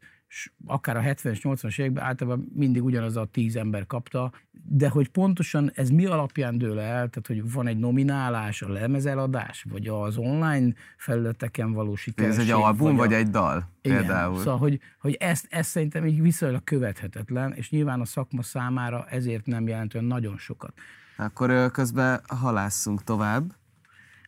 akár 0.66 0.96
a 0.96 1.00
70-es, 1.00 1.38
80-as 1.42 1.78
években 1.80 2.04
általában 2.04 2.52
mindig 2.54 2.84
ugyanaz 2.84 3.16
a 3.16 3.24
tíz 3.24 3.56
ember 3.56 3.86
kapta, 3.86 4.32
de 4.68 4.88
hogy 4.88 5.08
pontosan 5.08 5.70
ez 5.74 5.88
mi 5.90 6.06
alapján 6.06 6.58
dől 6.58 6.80
el, 6.80 7.08
tehát 7.08 7.26
hogy 7.26 7.52
van 7.52 7.66
egy 7.66 7.78
nominálás, 7.78 8.62
a 8.62 8.68
lemezeladás, 8.68 9.66
vagy 9.70 9.86
az 9.86 10.16
online 10.16 10.72
felületeken 10.96 11.72
való 11.72 11.96
Ez 12.14 12.38
egy 12.38 12.50
album, 12.50 12.96
vagy 12.96 13.12
a- 13.12 13.16
egy 13.16 13.30
dal 13.30 13.70
igen, 13.82 13.98
például? 13.98 14.38
Szóval, 14.38 14.58
hogy, 14.58 14.80
hogy 15.00 15.14
ezt, 15.14 15.46
ezt 15.50 15.70
szerintem 15.70 16.06
így 16.06 16.20
viszonylag 16.20 16.64
követhetetlen, 16.64 17.52
és 17.52 17.70
nyilván 17.70 18.00
a 18.00 18.04
szakma 18.04 18.42
számára 18.42 19.06
ezért 19.08 19.46
nem 19.46 19.68
jelent 19.68 19.94
olyan 19.94 20.06
nagyon 20.06 20.36
sokat. 20.38 20.72
Akkor 21.16 21.70
közben 21.70 22.20
halásszunk 22.26 23.04
tovább. 23.04 23.54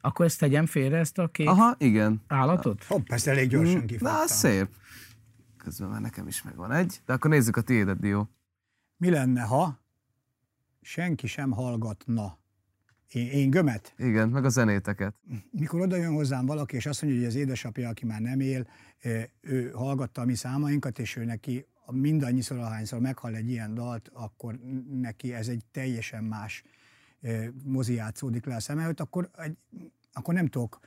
Akkor 0.00 0.24
ezt 0.26 0.38
tegyem 0.38 0.66
félre, 0.66 0.98
ezt 0.98 1.18
a 1.18 1.28
két 1.28 1.46
Aha, 1.48 1.74
igen. 1.78 2.22
állatot? 2.26 2.84
Hopp, 2.84 3.06
ezt 3.10 3.26
elég 3.26 3.48
gyorsan 3.48 3.80
Na, 3.80 3.84
kifogtam. 3.84 4.16
az 4.20 4.30
szép. 4.30 4.68
Közben 5.66 5.88
már 5.88 6.00
nekem 6.00 6.26
is 6.26 6.42
megvan 6.42 6.72
egy. 6.72 7.00
De 7.06 7.12
akkor 7.12 7.30
nézzük 7.30 7.56
a 7.56 7.60
tiédet, 7.60 7.98
Dió. 7.98 8.28
Mi 8.96 9.10
lenne, 9.10 9.42
ha 9.42 9.80
senki 10.80 11.26
sem 11.26 11.50
hallgatna? 11.50 12.38
Én, 13.08 13.30
én 13.30 13.50
gömet? 13.50 13.94
Igen, 13.98 14.28
meg 14.28 14.44
a 14.44 14.48
zenéteket. 14.48 15.14
Mikor 15.50 15.80
oda 15.80 15.96
jön 15.96 16.12
hozzám 16.12 16.46
valaki, 16.46 16.76
és 16.76 16.86
azt 16.86 17.02
mondja, 17.02 17.20
hogy 17.20 17.28
az 17.28 17.34
édesapja, 17.34 17.88
aki 17.88 18.06
már 18.06 18.20
nem 18.20 18.40
él, 18.40 18.68
eh, 18.98 19.24
ő 19.40 19.70
hallgatta 19.70 20.20
a 20.20 20.24
mi 20.24 20.34
számainkat, 20.34 20.98
és 20.98 21.16
ő 21.16 21.24
neki 21.24 21.66
mindannyiszor, 21.90 22.58
ahányszor 22.58 23.00
meghall 23.00 23.34
egy 23.34 23.48
ilyen 23.48 23.74
dalt, 23.74 24.10
akkor 24.12 24.58
neki 24.90 25.34
ez 25.34 25.48
egy 25.48 25.64
teljesen 25.70 26.24
más 26.24 26.62
eh, 27.20 27.48
mozi 27.64 27.94
játszódik 27.94 28.44
le 28.44 28.54
a 28.54 28.60
szem 28.60 28.78
előtt, 28.78 29.00
akkor, 29.00 29.30
egy, 29.36 29.56
akkor 30.12 30.34
nem, 30.34 30.46
tudok, 30.46 30.78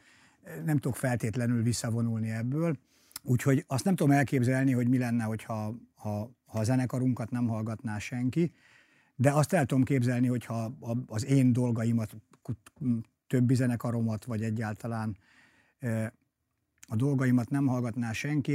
nem 0.63 0.77
tudok 0.77 0.97
feltétlenül 0.97 1.63
visszavonulni 1.63 2.29
ebből. 2.29 2.77
Úgyhogy 3.21 3.63
azt 3.67 3.83
nem 3.83 3.95
tudom 3.95 4.13
elképzelni, 4.13 4.71
hogy 4.71 4.87
mi 4.87 4.97
lenne, 4.97 5.23
hogyha 5.23 5.75
ha, 5.95 6.31
ha 6.45 6.59
a 6.59 6.63
zenekarunkat 6.63 7.31
nem 7.31 7.47
hallgatná 7.47 7.99
senki, 7.99 8.53
de 9.15 9.31
azt 9.31 9.53
el 9.53 9.65
tudom 9.65 9.83
képzelni, 9.83 10.27
hogyha 10.27 10.77
az 11.05 11.25
én 11.25 11.53
dolgaimat, 11.53 12.15
többi 13.27 13.55
zenekaromat, 13.55 14.25
vagy 14.25 14.43
egyáltalán 14.43 15.17
a 16.87 16.95
dolgaimat 16.95 17.49
nem 17.49 17.67
hallgatná 17.67 18.11
senki, 18.11 18.53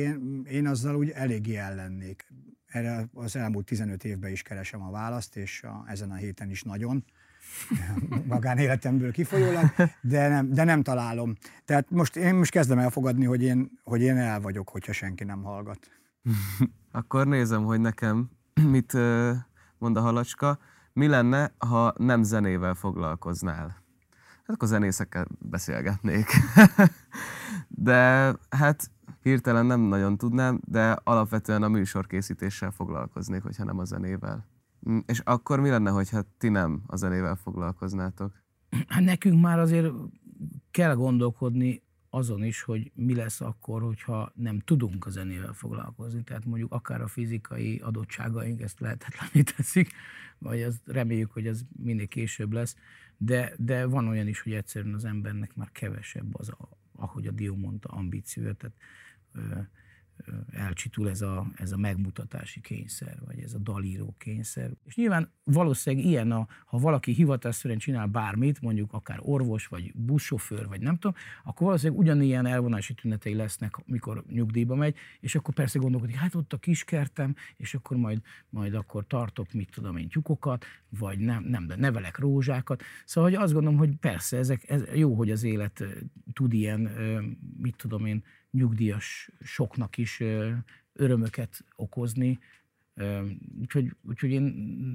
én 0.50 0.66
azzal 0.66 0.96
úgy 0.96 1.10
eléggé 1.10 1.56
ellennék. 1.56 2.32
Erre 2.66 3.08
az 3.12 3.36
elmúlt 3.36 3.66
15 3.66 4.04
évben 4.04 4.30
is 4.30 4.42
keresem 4.42 4.82
a 4.82 4.90
választ, 4.90 5.36
és 5.36 5.62
a, 5.62 5.84
ezen 5.88 6.10
a 6.10 6.14
héten 6.14 6.50
is 6.50 6.62
nagyon 6.62 7.04
magánéletemből 8.26 9.12
kifolyólag, 9.12 9.72
de 10.00 10.28
nem, 10.28 10.52
de 10.52 10.64
nem 10.64 10.82
találom. 10.82 11.34
Tehát 11.64 11.90
most 11.90 12.16
én 12.16 12.34
most 12.34 12.50
kezdem 12.50 12.78
elfogadni, 12.78 13.24
hogy 13.24 13.42
én, 13.42 13.70
hogy 13.84 14.00
én 14.00 14.16
el 14.16 14.40
vagyok, 14.40 14.68
hogyha 14.68 14.92
senki 14.92 15.24
nem 15.24 15.42
hallgat. 15.42 15.78
Akkor 16.92 17.26
nézem, 17.26 17.64
hogy 17.64 17.80
nekem 17.80 18.30
mit 18.74 18.92
mond 19.78 19.96
a 19.96 20.00
halacska. 20.00 20.58
Mi 20.92 21.06
lenne, 21.06 21.52
ha 21.58 21.94
nem 21.96 22.22
zenével 22.22 22.74
foglalkoznál? 22.74 23.82
Hát 24.46 24.56
akkor 24.56 24.68
zenészekkel 24.68 25.26
beszélgetnék. 25.38 26.26
de 27.68 28.32
hát 28.50 28.90
hirtelen 29.22 29.66
nem 29.66 29.80
nagyon 29.80 30.16
tudnám, 30.16 30.60
de 30.64 30.96
alapvetően 31.04 31.62
a 31.62 31.68
műsorkészítéssel 31.68 32.70
foglalkoznék, 32.70 33.42
hogyha 33.42 33.64
nem 33.64 33.78
a 33.78 33.84
zenével. 33.84 34.46
Mm, 34.90 34.98
És 35.06 35.18
akkor 35.18 35.60
mi 35.60 35.68
lenne, 35.68 35.90
hogyha 35.90 36.24
ti 36.38 36.48
nem 36.48 36.82
a 36.86 36.96
zenével 36.96 37.36
foglalkoznátok? 37.36 38.42
Hát 38.88 39.04
nekünk 39.04 39.40
már 39.40 39.58
azért 39.58 39.92
kell 40.70 40.94
gondolkodni 40.94 41.82
azon 42.10 42.44
is, 42.44 42.62
hogy 42.62 42.92
mi 42.94 43.14
lesz 43.14 43.40
akkor, 43.40 43.82
hogyha 43.82 44.32
nem 44.34 44.58
tudunk 44.58 45.06
a 45.06 45.10
zenével 45.10 45.52
foglalkozni. 45.52 46.22
Tehát 46.22 46.44
mondjuk 46.44 46.72
akár 46.72 47.00
a 47.00 47.06
fizikai 47.06 47.78
adottságaink 47.78 48.60
ezt 48.60 48.80
lehetetlené 48.80 49.42
teszik, 49.56 49.92
vagy 50.38 50.62
az, 50.62 50.80
reméljük, 50.84 51.30
hogy 51.30 51.46
ez 51.46 51.60
minél 51.82 52.06
később 52.06 52.52
lesz, 52.52 52.76
de, 53.16 53.52
de 53.58 53.86
van 53.86 54.08
olyan 54.08 54.26
is, 54.26 54.40
hogy 54.40 54.52
egyszerűen 54.52 54.94
az 54.94 55.04
embernek 55.04 55.54
már 55.54 55.70
kevesebb 55.72 56.38
az, 56.38 56.48
a, 56.48 56.68
ahogy 56.96 57.26
a 57.26 57.30
Dió 57.30 57.56
mondta, 57.56 57.88
ambíciója, 57.88 58.52
tehát 58.52 58.76
elcsitul 60.52 61.08
ez 61.10 61.22
a, 61.22 61.46
ez 61.56 61.72
a 61.72 61.76
megmutatási 61.76 62.60
kényszer, 62.60 63.18
vagy 63.26 63.38
ez 63.38 63.54
a 63.54 63.58
dalíró 63.58 64.14
kényszer. 64.18 64.70
És 64.84 64.94
nyilván 64.94 65.32
valószínűleg 65.44 66.06
ilyen, 66.06 66.30
a, 66.30 66.46
ha 66.64 66.78
valaki 66.78 67.12
hivatásszerűen 67.12 67.78
csinál 67.78 68.06
bármit, 68.06 68.60
mondjuk 68.60 68.92
akár 68.92 69.18
orvos, 69.22 69.66
vagy 69.66 69.92
buszsofőr, 69.94 70.66
vagy 70.66 70.80
nem 70.80 70.96
tudom, 70.96 71.16
akkor 71.44 71.66
valószínűleg 71.66 72.00
ugyanilyen 72.00 72.46
elvonási 72.46 72.94
tünetei 72.94 73.34
lesznek, 73.34 73.76
mikor 73.86 74.24
nyugdíjba 74.28 74.74
megy, 74.74 74.96
és 75.20 75.34
akkor 75.34 75.54
persze 75.54 75.78
gondolkodik, 75.78 76.16
hát 76.16 76.34
ott 76.34 76.52
a 76.52 76.58
kiskertem, 76.58 77.34
és 77.56 77.74
akkor 77.74 77.96
majd, 77.96 78.20
majd 78.48 78.74
akkor 78.74 79.06
tartok, 79.06 79.52
mit 79.52 79.70
tudom 79.70 79.96
én, 79.96 80.08
tyúkokat, 80.08 80.64
vagy 80.88 81.18
nem, 81.18 81.44
nem 81.44 81.66
de 81.66 81.76
nevelek 81.76 82.18
rózsákat. 82.18 82.82
Szóval 83.04 83.30
hogy 83.30 83.38
azt 83.38 83.52
gondolom, 83.52 83.78
hogy 83.78 83.96
persze, 83.96 84.36
ezek, 84.36 84.68
ez 84.68 84.82
jó, 84.94 85.14
hogy 85.14 85.30
az 85.30 85.42
élet 85.42 85.84
tud 86.32 86.52
ilyen, 86.52 86.80
mit 87.56 87.76
tudom 87.76 88.06
én, 88.06 88.24
nyugdíjas 88.54 89.30
soknak 89.40 89.98
is 89.98 90.22
örömöket 90.92 91.64
okozni, 91.76 92.38
Úgyhogy, 93.60 93.96
úgyhogy 94.02 94.30
én 94.30 94.42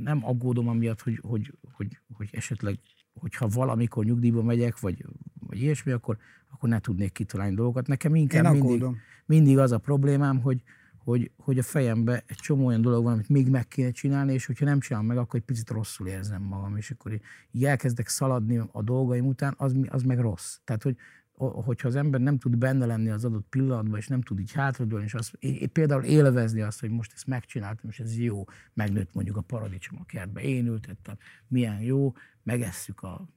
nem 0.04 0.26
aggódom 0.26 0.68
amiatt, 0.68 1.02
hogy, 1.02 1.20
hogy, 1.22 1.54
hogy, 1.74 2.00
hogy 2.14 2.30
esetleg, 2.32 2.80
hogyha 3.14 3.48
valamikor 3.48 4.06
nyugdíjba 4.06 4.44
megyek, 4.44 4.80
vagy, 4.80 5.06
vagy 5.40 5.62
ilyesmi, 5.62 5.92
akkor, 5.92 6.18
akkor 6.52 6.70
ne 6.70 6.80
tudnék 6.80 7.12
kitalálni 7.12 7.56
dolgokat. 7.56 7.88
Nekem 7.88 8.16
inkább 8.16 8.44
Én 8.44 8.52
mindig, 8.52 8.70
aggódom. 8.70 8.98
mindig 9.26 9.58
az 9.58 9.72
a 9.72 9.78
problémám, 9.78 10.42
hogy, 10.42 10.64
hogy, 10.98 11.32
hogy 11.38 11.58
a 11.58 11.64
fejembe 11.64 12.24
egy 12.28 12.38
csomó 12.38 12.66
olyan 12.66 12.82
dolog 12.82 13.04
van, 13.04 13.14
amit 13.14 13.30
még 13.30 13.50
meg 13.50 13.68
kéne 13.68 13.92
csinálni, 13.92 14.34
és 14.34 14.46
hogyha 14.46 14.66
nem 14.66 14.80
csinálom 14.80 15.08
meg, 15.08 15.18
akkor 15.18 15.40
egy 15.40 15.46
picit 15.46 15.70
rosszul 15.70 16.08
érzem 16.08 16.42
magam, 16.42 16.78
és 16.78 16.92
akkor 16.92 17.20
így- 17.52 17.64
elkezdek 17.64 18.08
szaladni 18.08 18.62
a 18.72 18.84
dolgaim 18.84 19.26
után, 19.26 19.54
az, 19.58 19.76
az 19.88 20.04
meg 20.04 20.20
rossz. 20.20 20.58
Tehát, 20.64 20.84
hogy 20.84 20.96
hogyha 21.40 21.88
az 21.88 21.96
ember 21.96 22.22
nem 22.22 22.38
tud 22.38 22.58
benne 22.58 22.86
lenni 22.86 23.10
az 23.10 23.26
adott 23.26 23.46
pillanatban, 23.50 24.00
és 24.00 24.08
nem 24.08 24.22
tud 24.22 24.40
így 24.40 24.52
hátradőlni, 24.52 25.06
és 25.06 25.14
azt, 25.14 25.38
például 25.72 26.04
élvezni 26.04 26.62
azt, 26.62 26.80
hogy 26.80 26.90
most 26.90 27.12
ezt 27.14 27.28
megcsináltam, 27.28 27.90
és 27.90 28.00
ez 28.00 28.18
jó, 28.18 28.44
megnőtt 28.74 29.14
mondjuk 29.14 29.38
a 29.38 29.42
paradicsom 29.42 29.98
a 30.02 30.06
kertbe, 30.06 30.42
én 30.42 30.68
ültettem, 30.68 31.18
milyen 31.48 31.82
jó, 31.82 32.14
megesszük 32.44 33.02
a 33.02 33.28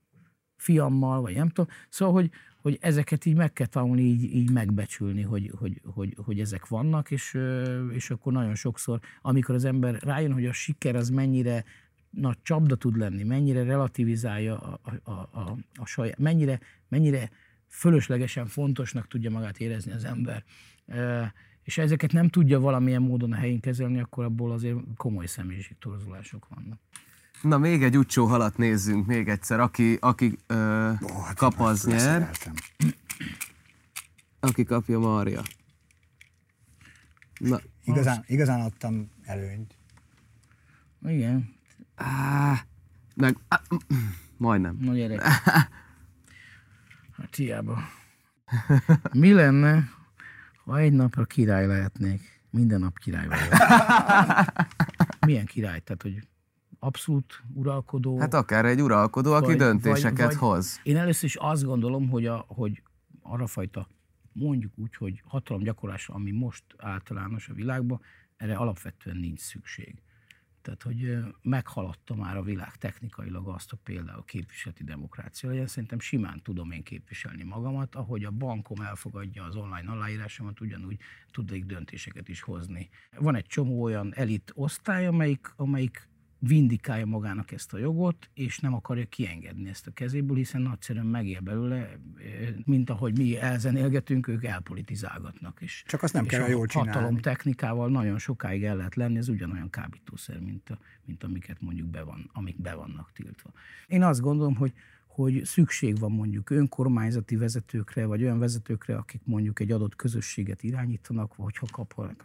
fiammal, 0.56 1.20
vagy 1.20 1.34
nem 1.34 1.48
tudom. 1.48 1.70
Szóval, 1.88 2.14
hogy, 2.14 2.30
hogy 2.62 2.78
ezeket 2.80 3.24
így 3.24 3.36
meg 3.36 3.52
kell 3.52 3.66
tanulni, 3.66 4.02
így, 4.02 4.34
így 4.34 4.50
megbecsülni, 4.50 5.22
hogy, 5.22 5.52
hogy, 5.58 5.80
hogy, 5.84 6.16
hogy 6.24 6.40
ezek 6.40 6.68
vannak, 6.68 7.10
és, 7.10 7.38
és 7.92 8.10
akkor 8.10 8.32
nagyon 8.32 8.54
sokszor, 8.54 9.00
amikor 9.22 9.54
az 9.54 9.64
ember 9.64 10.02
rájön, 10.02 10.32
hogy 10.32 10.46
a 10.46 10.52
siker 10.52 10.96
az 10.96 11.10
mennyire 11.10 11.64
nagy 12.10 12.38
csapda 12.42 12.76
tud 12.76 12.96
lenni, 12.96 13.22
mennyire 13.22 13.62
relativizálja 13.62 14.58
a, 14.58 14.80
a, 15.02 15.10
a, 15.10 15.58
a 15.74 15.86
saját, 15.86 16.18
mennyire, 16.18 16.60
mennyire 16.88 17.30
fölöslegesen 17.72 18.46
fontosnak 18.46 19.08
tudja 19.08 19.30
magát 19.30 19.58
érezni 19.58 19.92
az 19.92 20.04
ember. 20.04 20.44
És 21.62 21.78
ezeket 21.78 22.12
nem 22.12 22.28
tudja 22.28 22.60
valamilyen 22.60 23.02
módon 23.02 23.32
a 23.32 23.36
helyén 23.36 23.60
kezelni, 23.60 24.00
akkor 24.00 24.24
abból 24.24 24.52
azért 24.52 24.76
komoly 24.96 25.26
személyiségtorzulások 25.26 26.46
vannak. 26.54 26.78
Na, 27.42 27.58
még 27.58 27.82
egy 27.82 27.98
utcsó 27.98 28.26
halat 28.26 28.56
nézzünk 28.56 29.06
még 29.06 29.28
egyszer. 29.28 29.60
Aki, 29.60 29.96
aki 30.00 30.38
ö, 30.46 30.90
Ó, 31.02 31.20
hát 31.20 31.36
kap, 31.36 31.60
az 31.60 31.84
nyer. 31.84 32.30
Aki 34.40 34.64
kapja, 34.64 34.98
Marja. 34.98 35.42
Na, 37.38 37.60
Igazán, 37.84 38.24
igazán 38.26 38.60
adtam 38.60 39.10
előnyt. 39.22 39.74
Igen, 41.06 41.54
á, 41.94 42.64
meg, 43.14 43.36
á, 43.48 43.60
majdnem. 44.36 44.76
Na 44.80 44.94
gyerek. 44.94 45.22
Hiába. 47.36 47.78
Mi 49.12 49.32
lenne, 49.32 49.88
ha 50.64 50.78
egy 50.78 50.92
napra 50.92 51.24
király 51.24 51.66
lehetnék? 51.66 52.40
Minden 52.50 52.80
nap 52.80 52.98
király 52.98 53.26
vagyok. 53.26 53.52
Milyen 55.26 55.46
király? 55.46 55.80
Tehát, 55.80 56.02
hogy 56.02 56.28
abszolút 56.78 57.42
uralkodó. 57.54 58.18
Hát 58.18 58.34
akár 58.34 58.64
egy 58.64 58.80
uralkodó, 58.82 59.32
aki 59.32 59.46
Vagy- 59.46 59.56
döntéseket 59.56 60.16
vagy- 60.18 60.26
vagy- 60.26 60.36
hoz. 60.36 60.80
Én 60.82 60.96
először 60.96 61.24
is 61.24 61.36
azt 61.36 61.64
gondolom, 61.64 62.08
hogy, 62.08 62.26
a, 62.26 62.44
hogy 62.48 62.82
arra 63.22 63.46
fajta, 63.46 63.88
mondjuk 64.32 64.72
úgy, 64.76 64.94
hogy 64.96 65.22
hatalomgyakorlásra, 65.26 66.14
ami 66.14 66.30
most 66.30 66.64
általános 66.78 67.48
a 67.48 67.54
világban, 67.54 68.00
erre 68.36 68.56
alapvetően 68.56 69.16
nincs 69.16 69.40
szükség. 69.40 70.02
Tehát, 70.62 70.82
hogy 70.82 71.18
meghaladta 71.42 72.14
már 72.14 72.36
a 72.36 72.42
világ 72.42 72.76
technikailag 72.76 73.48
azt, 73.48 73.70
hogy 73.70 73.78
például 73.82 74.24
képviseleti 74.24 74.84
demokrácia 74.84 75.48
legyen. 75.48 75.66
Szerintem 75.66 75.98
simán 75.98 76.42
tudom 76.42 76.70
én 76.70 76.82
képviselni 76.82 77.42
magamat, 77.42 77.94
ahogy 77.94 78.24
a 78.24 78.30
bankom 78.30 78.80
elfogadja 78.80 79.44
az 79.44 79.56
online 79.56 79.90
aláírásomat, 79.90 80.60
ugyanúgy 80.60 80.98
tudnék 81.30 81.64
döntéseket 81.64 82.28
is 82.28 82.40
hozni. 82.40 82.88
Van 83.16 83.34
egy 83.34 83.46
csomó 83.46 83.82
olyan 83.82 84.14
elit 84.14 84.52
osztály, 84.54 85.06
amelyik, 85.06 85.52
amelyik 85.56 86.10
vindikálja 86.46 87.06
magának 87.06 87.52
ezt 87.52 87.72
a 87.72 87.78
jogot, 87.78 88.30
és 88.34 88.58
nem 88.58 88.74
akarja 88.74 89.04
kiengedni 89.04 89.68
ezt 89.68 89.86
a 89.86 89.90
kezéből, 89.90 90.36
hiszen 90.36 90.62
nagyszerűen 90.62 91.06
megél 91.06 91.40
belőle, 91.40 91.98
mint 92.64 92.90
ahogy 92.90 93.18
mi 93.18 93.38
elzenélgetünk, 93.38 94.28
ők 94.28 94.44
elpolitizálgatnak. 94.44 95.60
És, 95.60 95.84
Csak 95.86 96.02
azt 96.02 96.12
nem 96.12 96.24
és 96.24 96.30
kell 96.30 96.42
a 96.42 96.48
jól 96.48 96.66
csinálni. 96.66 96.92
hatalom 96.92 97.18
technikával 97.18 97.90
nagyon 97.90 98.18
sokáig 98.18 98.64
el 98.64 98.76
lehet 98.76 98.94
lenni, 98.94 99.18
ez 99.18 99.28
ugyanolyan 99.28 99.70
kábítószer, 99.70 100.40
mint, 100.40 100.70
a, 100.70 100.78
mint 101.04 101.24
amiket 101.24 101.60
mondjuk 101.60 101.88
be 101.88 102.02
van, 102.02 102.30
amik 102.32 102.60
be 102.60 102.74
vannak 102.74 103.12
tiltva. 103.12 103.50
Én 103.86 104.02
azt 104.02 104.20
gondolom, 104.20 104.54
hogy 104.54 104.72
hogy 105.14 105.44
szükség 105.44 105.98
van 105.98 106.12
mondjuk 106.12 106.50
önkormányzati 106.50 107.36
vezetőkre, 107.36 108.06
vagy 108.06 108.22
olyan 108.22 108.38
vezetőkre, 108.38 108.96
akik 108.96 109.20
mondjuk 109.24 109.60
egy 109.60 109.72
adott 109.72 109.96
közösséget 109.96 110.62
irányítanak, 110.62 111.36
vagy 111.36 111.56
ha 111.56 111.66
kapnak 111.72 112.24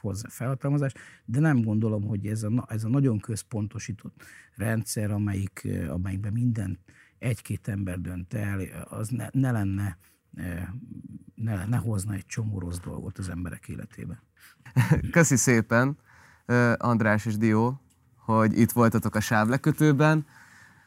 hozzá 0.00 0.28
felhatalmazást, 0.28 0.98
de 1.24 1.40
nem 1.40 1.62
gondolom, 1.62 2.02
hogy 2.02 2.26
ez 2.26 2.42
a, 2.42 2.66
ez 2.68 2.84
a 2.84 2.88
nagyon 2.88 3.18
központosított 3.18 4.22
rendszer, 4.54 5.10
amelyik, 5.10 5.60
eh, 5.64 5.92
amelyikben 5.92 6.32
minden 6.32 6.78
egy-két 7.18 7.68
ember 7.68 8.00
dönt 8.00 8.34
el, 8.34 8.60
az 8.88 9.08
ne, 9.08 9.28
ne 9.32 9.50
lenne, 9.50 9.98
eh, 10.34 10.68
ne, 11.34 11.66
ne 11.66 11.76
hozna 11.76 12.14
egy 12.14 12.26
csomó 12.26 12.58
rossz 12.58 12.78
dolgot 12.78 13.18
az 13.18 13.28
emberek 13.28 13.68
életébe. 13.68 14.22
Köszi 15.10 15.36
szépen, 15.36 15.96
ö, 16.46 16.72
András 16.78 17.26
és 17.26 17.36
Dió, 17.36 17.80
hogy 18.14 18.58
itt 18.58 18.70
voltatok 18.70 19.14
a 19.14 19.20
sávlekötőben. 19.20 20.26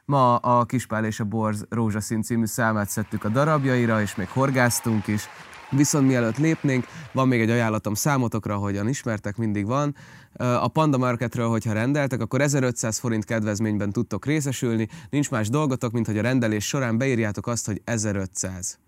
Ma 0.10 0.36
a 0.36 0.66
Kispál 0.66 1.06
és 1.06 1.20
a 1.20 1.24
Borz 1.24 1.66
Rózsaszín 1.70 2.22
című 2.22 2.46
számát 2.46 2.90
szedtük 2.90 3.24
a 3.24 3.30
darabjaira, 3.30 4.02
és 4.02 4.16
még 4.16 4.28
horgáztunk 4.28 5.08
is. 5.08 5.28
Viszont 5.70 6.08
mielőtt 6.08 6.38
lépnénk, 6.38 6.86
van 7.12 7.28
még 7.28 7.42
egy 7.42 7.50
ajánlatom 7.50 7.94
számotokra, 7.94 8.54
ahogyan 8.54 8.88
ismertek, 8.88 9.38
mindig 9.38 9.66
van. 9.66 9.96
A 10.38 10.68
Panda 10.68 10.98
Marketről, 10.98 11.50
hogyha 11.50 11.74
rendeltek, 11.74 12.22
akkor 12.22 12.42
1500 12.42 12.98
forint 12.98 13.26
kedvezményben 13.26 13.92
tudtok 13.92 14.26
részesülni. 14.26 14.88
Nincs 15.10 15.30
más 15.30 15.50
dolgotok, 15.50 15.92
mint 15.92 16.06
hogy 16.06 16.18
a 16.18 16.22
rendelés 16.22 16.68
során 16.68 16.98
beírjátok 16.98 17.48
azt, 17.48 17.66
hogy 17.66 17.82
1500. 17.84 18.80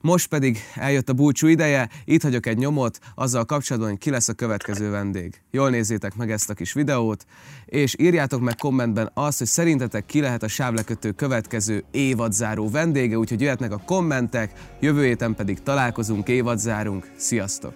Most 0.00 0.28
pedig 0.28 0.58
eljött 0.74 1.08
a 1.08 1.12
búcsú 1.12 1.46
ideje, 1.46 1.88
itt 2.04 2.22
hagyok 2.22 2.46
egy 2.46 2.58
nyomot 2.58 2.98
azzal 3.14 3.44
kapcsolatban, 3.44 3.90
hogy 3.90 3.98
ki 3.98 4.10
lesz 4.10 4.28
a 4.28 4.32
következő 4.32 4.90
vendég. 4.90 5.40
Jól 5.50 5.70
nézzétek 5.70 6.14
meg 6.14 6.30
ezt 6.30 6.50
a 6.50 6.54
kis 6.54 6.72
videót, 6.72 7.24
és 7.66 7.94
írjátok 7.98 8.40
meg 8.40 8.54
kommentben 8.54 9.10
azt, 9.14 9.38
hogy 9.38 9.46
szerintetek 9.46 10.06
ki 10.06 10.20
lehet 10.20 10.42
a 10.42 10.48
sávlekötő 10.48 11.10
következő 11.12 11.84
évadzáró 11.90 12.70
vendége, 12.70 13.18
úgyhogy 13.18 13.40
jöhetnek 13.40 13.72
a 13.72 13.82
kommentek, 13.86 14.52
jövő 14.80 15.04
héten 15.04 15.34
pedig 15.34 15.62
találkozunk, 15.62 16.28
évadzárunk. 16.28 17.10
Sziasztok! 17.16 17.74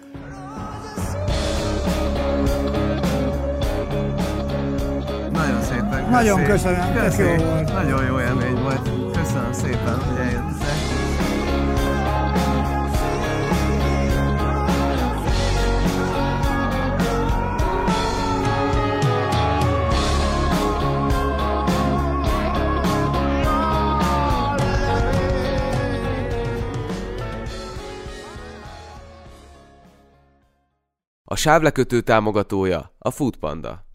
Nagyon 5.31 5.61
szépen 5.61 6.09
Nagyon 6.09 6.43
köszönöm, 6.43 6.93
tök 6.93 7.17
jó 7.17 7.45
volt. 7.45 7.73
Nagyon 7.73 8.05
jó 8.05 8.19
élmény 8.19 8.61
volt. 8.61 8.89
Köszönöm 9.17 9.53
szépen, 9.53 9.99
hogy 9.99 10.17
eljöttetek. 10.17 10.52
A 31.33 31.35
sávlekötő 31.35 32.01
támogatója 32.01 32.95
a 32.97 33.11
Foodpanda. 33.11 33.85